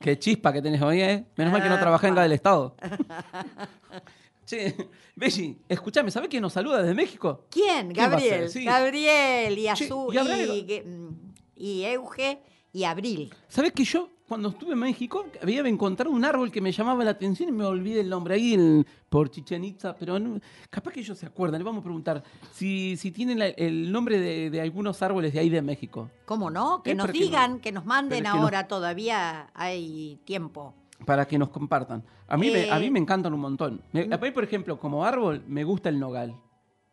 [0.00, 1.24] Qué chispa que tenés hoy, ¿eh?
[1.36, 2.76] Menos mal que no trabajé en la del Estado.
[4.46, 4.76] che,
[5.16, 7.46] Belli, escuchame, ¿sabés quién nos saluda desde México?
[7.50, 7.92] ¿Quién?
[7.92, 8.48] Gabriel.
[8.48, 8.64] Sí.
[8.64, 10.50] Gabriel y Azul ¿y Abril?
[10.68, 12.40] y, y Euge
[12.72, 13.32] y Abril.
[13.48, 17.12] ¿Sabés que yo, cuando estuve en México, había encontrado un árbol que me llamaba la
[17.12, 20.40] atención y me olvidé el nombre ahí en- por Chichen Itza, pero no-
[20.70, 21.60] capaz que ellos se acuerdan.
[21.60, 25.38] Le vamos a preguntar si, si tienen la- el nombre de, de algunos árboles de
[25.40, 26.10] ahí de México.
[26.24, 26.82] ¿Cómo no?
[26.82, 27.60] Que Eh, nos pero que digan, no.
[27.60, 30.74] que nos manden que ahora, todavía hay tiempo.
[31.06, 32.02] Para que nos compartan.
[32.26, 33.82] A mí, me, a mí Eh, me encantan un montón.
[33.92, 36.34] Me- a mí, por ejemplo, como árbol, me gusta el nogal.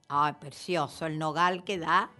[0.09, 2.11] Ay, precioso, el nogal que da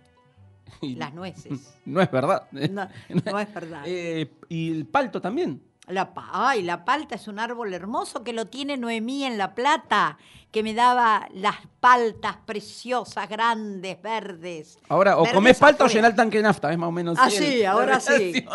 [0.82, 1.74] Y las nueces.
[1.86, 2.48] No es verdad.
[2.52, 2.88] No,
[3.26, 3.84] no es verdad.
[3.86, 5.62] Eh, y el palto también.
[5.88, 10.18] La, ay, la palta es un árbol hermoso que lo tiene Noemí en La Plata,
[10.52, 14.80] que me daba las paltas preciosas, grandes, verdes.
[14.88, 17.18] Ahora, o Verdes comés palta o llenás el tanque de nafta, es más o menos.
[17.20, 18.46] Ah, así la ahora sí.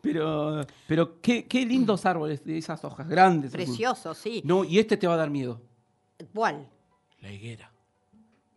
[0.00, 3.54] pero, pero qué, qué lindos árboles de esas hojas grandes.
[3.54, 3.64] así.
[3.64, 4.42] Precioso, sí.
[4.44, 5.60] No, y este te va a dar miedo.
[6.34, 6.66] ¿Cuál?
[7.20, 7.70] La higuera.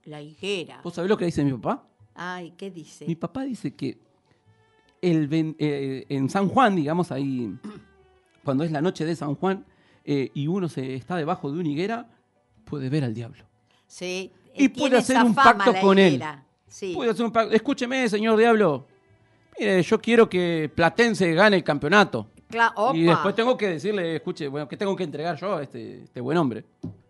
[0.07, 0.79] La higuera.
[0.83, 1.85] ¿Vos sabés lo que dice mi papá?
[2.15, 3.05] Ay, ¿qué dice?
[3.05, 3.97] Mi papá dice que
[5.01, 5.27] el,
[5.59, 7.53] eh, en San Juan, digamos, ahí,
[8.43, 9.65] cuando es la noche de San Juan
[10.05, 12.09] eh, y uno se está debajo de una higuera,
[12.63, 13.43] puede ver al diablo.
[13.85, 14.31] Sí.
[14.55, 16.23] Y eh, puede hacer un fama pacto con él.
[16.67, 16.93] Sí.
[16.95, 17.53] Puede hacer un pacto.
[17.53, 18.87] Escúcheme, señor diablo.
[19.59, 22.29] Mire, yo quiero que Platense gane el campeonato.
[22.49, 23.11] Cla- Y opa.
[23.13, 26.37] después tengo que decirle, escuche, bueno, ¿qué tengo que entregar yo a este, este buen
[26.37, 26.63] hombre?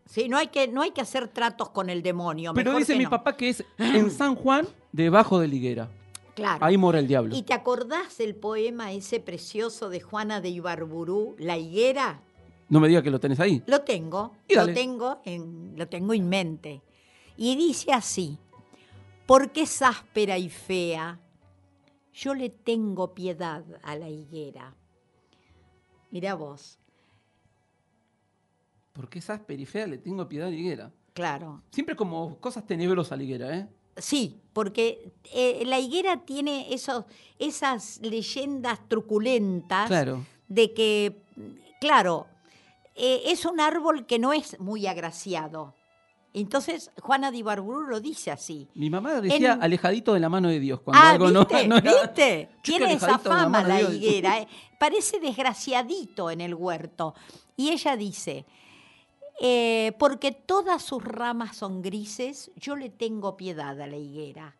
[0.08, 2.53] Sí, no hay, que, no hay que hacer tratos con el demonio.
[2.53, 3.10] Pero mejor dice que mi no.
[3.10, 5.89] papá que es en San Juan, debajo de la higuera.
[6.36, 6.64] Claro.
[6.64, 7.36] Ahí mora el diablo.
[7.36, 12.22] ¿Y te acordás el poema ese precioso de Juana de Ibarburú, La higuera?
[12.70, 13.64] No me diga que lo tenés ahí.
[13.66, 16.82] Lo tengo, Y lo tengo, en, lo tengo en mente.
[17.38, 18.38] Y dice así,
[19.26, 21.20] porque es áspera y fea,
[22.14, 24.76] yo le tengo piedad a la higuera.
[26.12, 26.80] Mirá vos,
[28.98, 30.91] Porque esas periferias le tengo piedad a la higuera.
[31.14, 31.62] claro.
[31.72, 33.68] Siempre como cosas tenebrosas a la higuera, ¿eh?
[33.95, 37.06] Sí, porque eh, la higuera tiene esos,
[37.39, 40.26] esas leyendas truculentas Claro.
[40.48, 41.24] de que,
[41.80, 42.28] claro,
[42.95, 45.74] eh, es un árbol que no es muy agraciado.
[46.34, 48.68] Entonces, Juana de Ibarburu lo dice así.
[48.76, 50.82] Mi mamá decía En- alejadito de la mano de Dios.
[50.82, 51.68] Cuando ah, algo no- ¿viste?
[51.68, 52.50] no, era- ¿Viste?
[52.62, 54.38] Tiene esa la fama la higuera.
[54.41, 54.48] eh.
[54.80, 57.16] Parece desgraciadito en el huerto.
[57.56, 58.45] Y ella dice,
[59.40, 64.56] eh, porque todas sus ramas son grises, yo le tengo piedad a la higuera.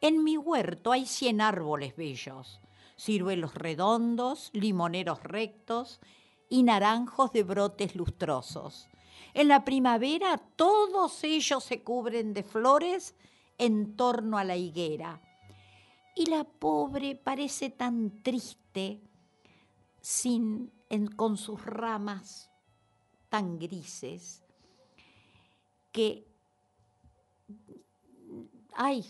[0.00, 2.60] En mi huerto hay cien árboles bellos,
[2.96, 6.00] ciruelos redondos, limoneros rectos
[6.48, 8.88] y naranjos de brotes lustrosos.
[9.34, 13.14] En la primavera todos ellos se cubren de flores
[13.58, 15.20] en torno a la higuera.
[16.14, 19.00] Y la pobre parece tan triste
[20.00, 22.51] sin, en- con sus ramas
[23.32, 24.42] tan grises
[25.90, 26.22] que,
[28.74, 29.02] ay,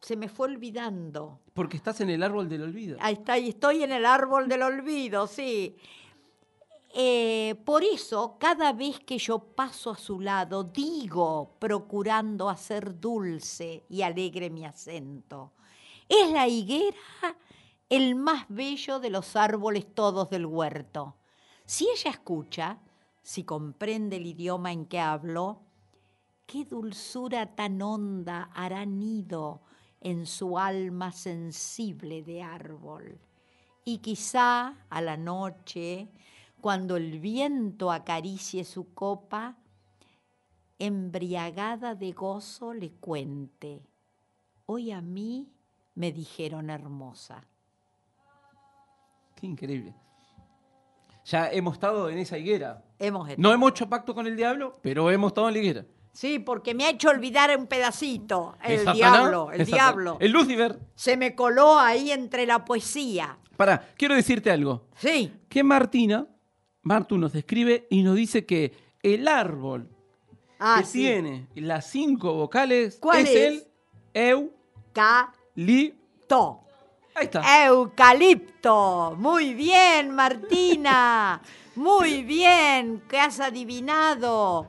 [0.00, 1.38] se me fue olvidando.
[1.54, 2.98] Porque estás en el árbol del olvido.
[3.00, 5.76] Ahí está, ahí estoy en el árbol del olvido, sí.
[6.92, 13.84] Eh, por eso, cada vez que yo paso a su lado, digo, procurando hacer dulce
[13.88, 15.52] y alegre mi acento,
[16.08, 16.96] es la higuera
[17.88, 21.14] el más bello de los árboles todos del huerto.
[21.64, 22.80] Si ella escucha,
[23.22, 25.60] si comprende el idioma en que hablo,
[26.46, 29.60] qué dulzura tan honda hará nido
[30.00, 33.18] en su alma sensible de árbol.
[33.84, 36.08] Y quizá a la noche,
[36.60, 39.56] cuando el viento acaricie su copa,
[40.78, 43.82] embriagada de gozo le cuente,
[44.66, 45.48] hoy a mí
[45.94, 47.44] me dijeron hermosa.
[49.34, 49.94] Qué increíble.
[51.24, 52.84] Ya hemos estado en esa higuera.
[52.98, 55.86] Hemos No hemos hecho pacto con el diablo, pero hemos estado en la higuera.
[56.12, 58.56] Sí, porque me ha hecho olvidar un pedacito.
[58.64, 60.16] El diablo, el diablo.
[60.20, 60.78] El Lucifer.
[60.96, 63.38] Se me coló ahí entre la poesía.
[63.56, 64.86] Para, quiero decirte algo.
[64.96, 66.26] Sí, Que Martina,
[66.82, 68.72] Martu nos describe y nos dice que
[69.02, 69.88] el árbol
[70.58, 70.98] ah, que sí.
[71.00, 73.36] tiene las cinco vocales ¿Cuál es, es?
[73.36, 73.64] el
[74.14, 74.52] eu,
[74.92, 75.94] Ca, li.
[76.26, 76.64] to.
[77.14, 77.66] Ahí está.
[77.66, 79.14] Eucalipto.
[79.18, 81.40] Muy bien, Martina.
[81.78, 84.66] Muy bien, que has adivinado.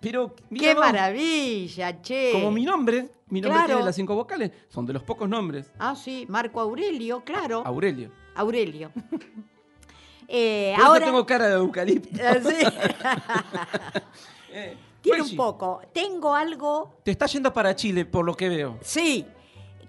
[0.00, 2.30] Pero, mira Qué maravilla, che.
[2.32, 3.66] Como mi nombre, mi nombre Claro.
[3.74, 5.72] tiene las cinco vocales, son de los pocos nombres.
[5.78, 7.62] Ah, sí, Marco Aurelio, claro.
[7.66, 8.10] Aurelio.
[8.34, 8.90] Aurelio.
[10.28, 12.18] Eh, Por eso ahora tengo cara de eucalipto.
[12.20, 12.66] Eh, sí.
[14.52, 15.80] Eh, Tiene un Reggie, poco.
[15.92, 18.76] Tengo algo, Te está yendo para Chile, por lo que veo.
[18.82, 19.24] sí,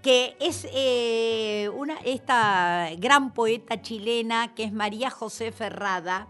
[0.03, 6.27] que es eh, una, esta gran poeta chilena que es María José Ferrada,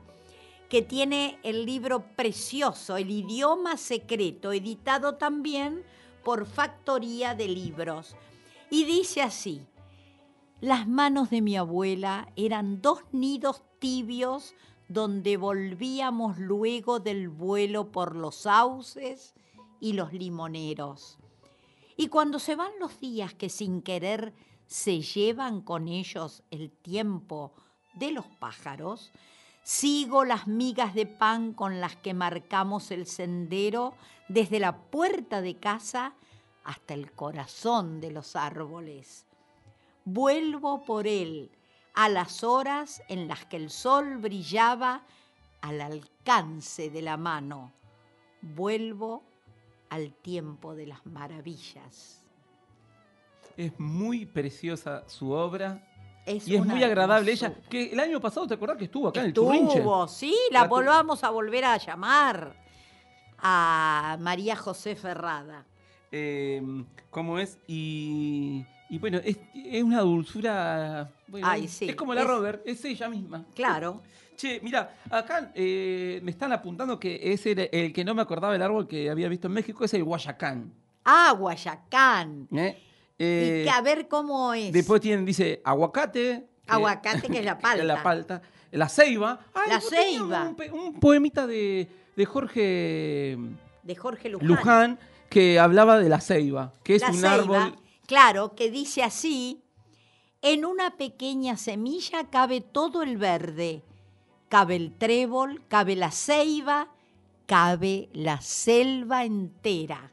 [0.70, 5.84] que tiene el libro precioso, El idioma secreto, editado también
[6.24, 8.16] por Factoría de Libros.
[8.70, 9.66] Y dice así,
[10.60, 14.56] las manos de mi abuela eran dos nidos tibios
[14.90, 19.36] donde volvíamos luego del vuelo por los sauces
[19.80, 21.18] y los limoneros.
[21.96, 24.34] Y cuando se van los días que sin querer
[24.66, 27.54] se llevan con ellos el tiempo
[27.96, 29.12] de los pájaros,
[29.68, 33.96] sigo las migas de pan con las que marcamos el sendero
[34.30, 36.14] desde la puerta de casa
[36.64, 39.26] hasta el corazón de los árboles.
[40.06, 41.52] Vuelvo por él
[41.96, 45.04] a las horas en las que el sol brillaba
[45.60, 47.74] al alcance de la mano.
[48.42, 49.22] Vuelvo
[49.90, 52.24] al tiempo de las maravillas.
[53.58, 55.86] Es muy preciosa su obra
[56.28, 57.54] Es y es muy agradable ella.
[57.70, 59.30] Que el año pasado, ¿te acordás que estuvo acá en el?
[59.30, 62.54] Estuvo, sí, la, volvamos a volver a llamar
[63.40, 65.64] a María José Ferrada.
[66.12, 66.62] Eh,
[67.10, 67.58] ¿Cómo es?
[67.68, 71.10] Y, y bueno, es, es una dulzura.
[71.28, 73.46] bueno, Ay, sí, Es como la es- Robert, es ella misma.
[73.56, 74.02] Claro.
[74.36, 78.62] Che, mira, acá eh, me están apuntando que era el que no me acordaba el
[78.62, 80.72] árbol que había visto en México, es el Guayacán.
[81.06, 82.48] Ah, Guayacán.
[82.54, 82.84] ¿eh?
[83.20, 84.72] Y Eh, que a ver cómo es.
[84.72, 86.48] después tienen, dice, aguacate.
[86.68, 87.84] Aguacate, que es la palta.
[87.84, 88.42] la palta.
[88.72, 89.40] La ceiba.
[89.54, 90.54] Ay, La ceiba.
[90.74, 93.38] Un, poemita de, de Jorge
[93.84, 94.48] de Jorge Luján.
[94.48, 95.00] Luján
[95.30, 97.76] que hablaba de la ceiba, que es La un ceiba, árbol.
[98.06, 99.62] Claro, que dice así,
[100.42, 103.82] en una pequeña semilla cabe todo el verde,
[104.50, 106.90] cabe el trébol, cabe la ceiba,
[107.46, 110.12] cabe la selva entera.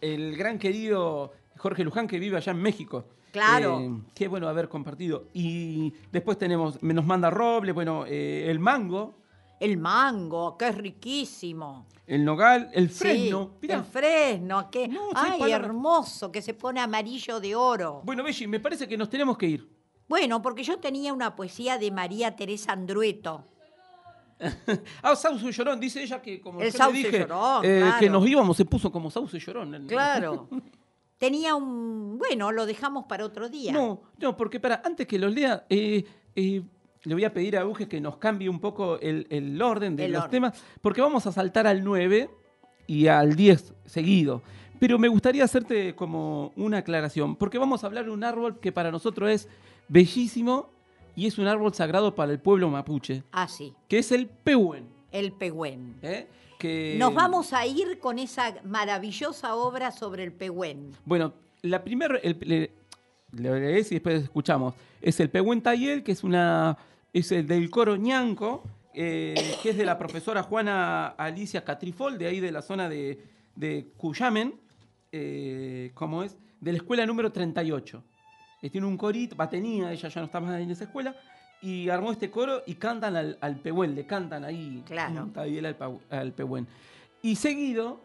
[0.00, 3.04] el gran querido Jorge Luján que vive allá en México.
[3.30, 3.78] Claro.
[3.80, 5.28] Eh, qué bueno haber compartido.
[5.32, 9.14] Y después tenemos, nos manda Roble, bueno, eh, el mango,
[9.60, 11.86] El mango, que es riquísimo.
[12.08, 13.52] el nogal, el fresno.
[13.62, 18.02] El fresno, que No, ay, hermoso, que se pone amarillo de oro.
[18.04, 19.68] Bueno, Belli, me parece que nos tenemos que ir.
[20.08, 23.44] Bueno, porque yo tenía una poesía de María Teresa Andrueto.
[25.00, 27.98] Ah, Sauce Llorón, dice ella que como El yo le dije, Llorón, eh, claro.
[28.00, 29.86] que nos íbamos, se puso como Sauce Llorón.
[29.86, 30.48] Claro.
[31.22, 32.18] Tenía un.
[32.18, 33.70] Bueno, lo dejamos para otro día.
[33.70, 36.04] No, no, porque para, antes que los lea, eh,
[36.34, 36.62] eh,
[37.04, 40.06] le voy a pedir a Uge que nos cambie un poco el, el orden de
[40.06, 40.30] El los orden.
[40.32, 42.28] temas, porque vamos a saltar al 9
[42.88, 44.42] y al 10 seguido.
[44.80, 48.72] Pero me gustaría hacerte como una aclaración, porque vamos a hablar de un árbol que
[48.72, 49.48] para nosotros es
[49.86, 50.70] bellísimo
[51.14, 54.88] y es un árbol sagrado para el pueblo mapuche, Ah, sí, que es el pehuen.
[55.12, 55.94] el pehuen.
[56.02, 56.26] ¿eh?
[56.62, 60.92] Que, Nos vamos a ir con esa maravillosa obra sobre el pehuen.
[61.04, 62.70] Bueno, la primera, le
[63.32, 64.74] lees y después escuchamos.
[65.00, 66.78] Es el Pehuen Tayel, que es una
[67.12, 68.62] es el del coro ñanco,
[68.94, 73.20] eh, que es de la profesora Juana Alicia Catrifol, de ahí de la zona de,
[73.54, 74.54] de Cuyamen,
[75.10, 76.36] eh, ¿cómo es?
[76.60, 78.02] De la escuela número 38.
[78.62, 81.16] Eh, tiene un corito, va, tenía, ella ya no está más en esa escuela,
[81.62, 85.28] y armó este coro y cantan al, al Pehuen, le cantan ahí Claro.
[85.32, 85.76] Tayel
[86.10, 86.66] al, Pehuen.
[87.22, 88.00] Y seguido,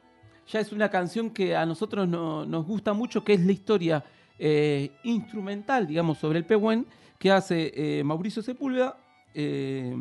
[0.48, 4.04] ya es una canción que a nosotros no- nos gusta mucho, que es la historia
[4.40, 6.86] eh, instrumental, digamos, sobre el Pehuen,
[7.18, 8.96] que hace eh, Mauricio Sepúlveda,
[9.34, 9.96] eh,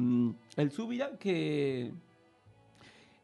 [0.56, 1.90] el Zubira, que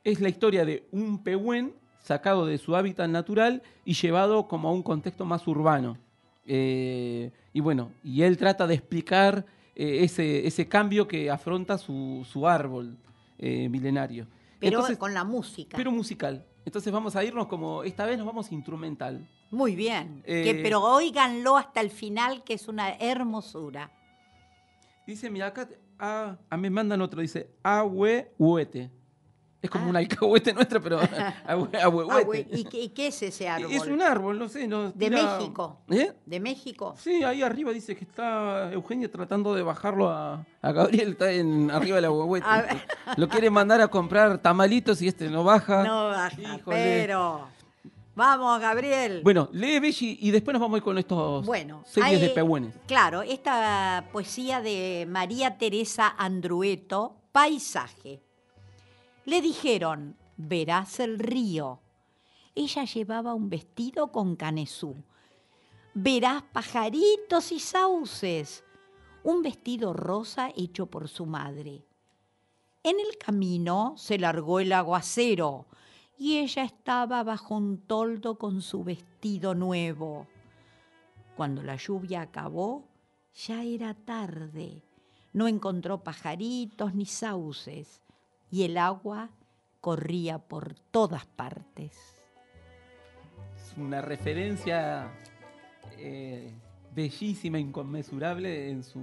[0.03, 4.73] es la historia de un Pehuen sacado de su hábitat natural y llevado como a
[4.73, 5.99] un contexto más urbano.
[6.45, 12.47] Y bueno, y él trata de explicar eh, ese, ese cambio que afronta su, su
[12.47, 12.97] árbol
[13.39, 14.27] eh, milenario.
[14.59, 15.77] Pero Entonces- con la música.
[15.77, 16.47] pero musical.
[16.65, 19.29] Entonces vamos a irnos como, esta vez nos vamos instrumental.
[19.51, 20.23] Muy bien.
[20.25, 23.91] Eh, Que- pero óiganlo hasta el final, que es una hermosura.
[25.07, 25.69] Dice, mira, acá,
[25.99, 28.91] ah, a mí me mandan otro, dice, Ahue Huete.
[29.63, 29.89] Es como Ah.
[29.91, 31.01] un alcahuete nuestro, pero
[31.47, 32.49] ahue- ahuehuete.
[32.53, 33.71] Ah, ¿Y, qué, y qué es ese árbol?
[33.73, 34.67] Es un árbol, no sé.
[34.67, 35.79] De México.
[35.89, 36.13] ¿Eh?
[36.27, 36.95] ¿De México?
[36.99, 41.71] Sí, ahí arriba dice que está Eugenia tratando de bajarlo a, a Gabriel, está en,
[41.71, 42.47] arriba del ahuehuete.
[43.17, 45.85] Lo quiere mandar a comprar tamalitos y este no baja.
[45.85, 46.77] No baja, Híjole.
[47.07, 47.47] pero...
[48.15, 49.23] Vamos, Gabriel.
[49.25, 52.29] Bueno, lee Belli y después nos vamos a ir con estos Bueno, series hay- de
[52.35, 52.75] pehuenes.
[52.87, 58.21] Claro, esta poesía de María Teresa Andrueto, Paisaje.
[59.25, 61.81] Le dijeron, verás el río.
[62.57, 64.97] Ella llevaba un vestido con canesú.
[65.95, 68.65] Verás pajaritos y sauces.
[69.23, 71.87] Un vestido rosa hecho por su madre.
[72.83, 75.67] En el camino se largó el aguacero
[76.19, 80.27] y ella estaba bajo un toldo con su vestido nuevo.
[81.37, 82.89] Cuando la lluvia acabó,
[83.47, 84.83] ya era tarde.
[85.33, 88.03] No encontró pajaritos ni sauces
[88.53, 89.31] y el agua
[89.81, 91.97] corría por todas partes.
[93.57, 95.11] Es una referencia
[95.97, 96.53] eh,
[96.95, 99.01] bellísima, inconmensurable en su,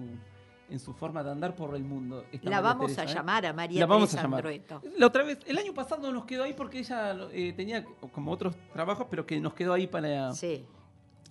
[0.69, 2.23] en su forma de andar por el mundo.
[2.43, 3.15] La vamos Teresa, a ¿eh?
[3.15, 4.37] llamar a María La vamos Teresa a llamar.
[4.45, 4.81] Andrueto.
[4.97, 7.83] La otra vez, el año pasado nos quedó ahí porque ella eh, tenía
[8.13, 10.63] como otros trabajos, pero que nos quedó ahí para Sí,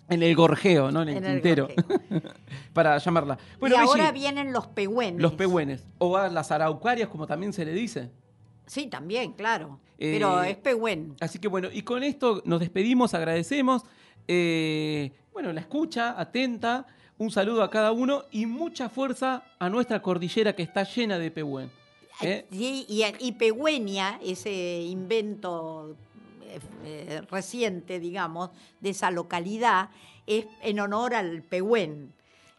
[0.09, 1.03] en el gorjeo, ¿no?
[1.03, 1.69] En el en el tintero,
[2.73, 3.39] para llamarla.
[3.61, 5.21] Bueno, y ahora vienen los pehuenes.
[5.21, 8.11] los pehuenes, o a las araucarias, como también se le dice.
[8.67, 9.81] Sí, también, claro.
[9.99, 11.17] Eh, Pero es pehuen.
[11.21, 13.83] Así que bueno, y con esto nos despedimos, agradecemos.
[14.27, 16.87] eh, bueno, la escucha, atenta,
[17.17, 21.31] un saludo a cada uno y mucha fuerza a nuestra cordillera que está llena de
[21.31, 21.71] pehuen.
[22.23, 22.45] ¿eh?
[22.51, 25.97] Sí, y, y Pehuenia, ese invento
[26.85, 28.51] eh, eh, reciente, digamos,
[28.81, 29.91] de esa localidad,
[30.27, 32.13] es en honor al Pehuen.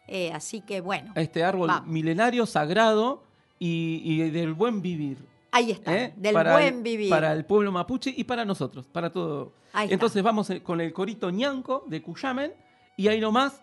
[0.08, 1.88] Eh, así que bueno, este árbol Vamos.
[1.88, 3.22] milenario, sagrado
[3.58, 5.18] y, y del buen vivir.
[5.52, 6.12] ahí está, ¿eh?
[6.16, 7.10] del Para buen el- vivir.
[7.10, 9.52] Para el pueblo mapuche y para nosotros, para todo.
[9.72, 9.94] Ahí está.
[9.94, 12.52] Entonces vamos con el corito ñanco de Cuyamen
[12.96, 13.60] y ahí nomás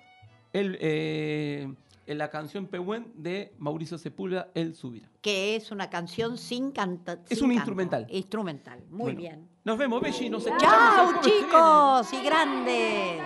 [0.53, 1.67] el, eh,
[2.07, 5.09] la canción Pehuen de Mauricio Sepúlveda, El Subirá.
[5.21, 7.19] Que es una canción sin cantar.
[7.29, 8.07] Es un instrumental.
[8.09, 9.47] Instrumental, muy Bueno, bien.
[9.67, 10.95] Nos vemos, Belli, nos escuchamos.
[10.95, 13.21] ¡Chao, chicos y grandes!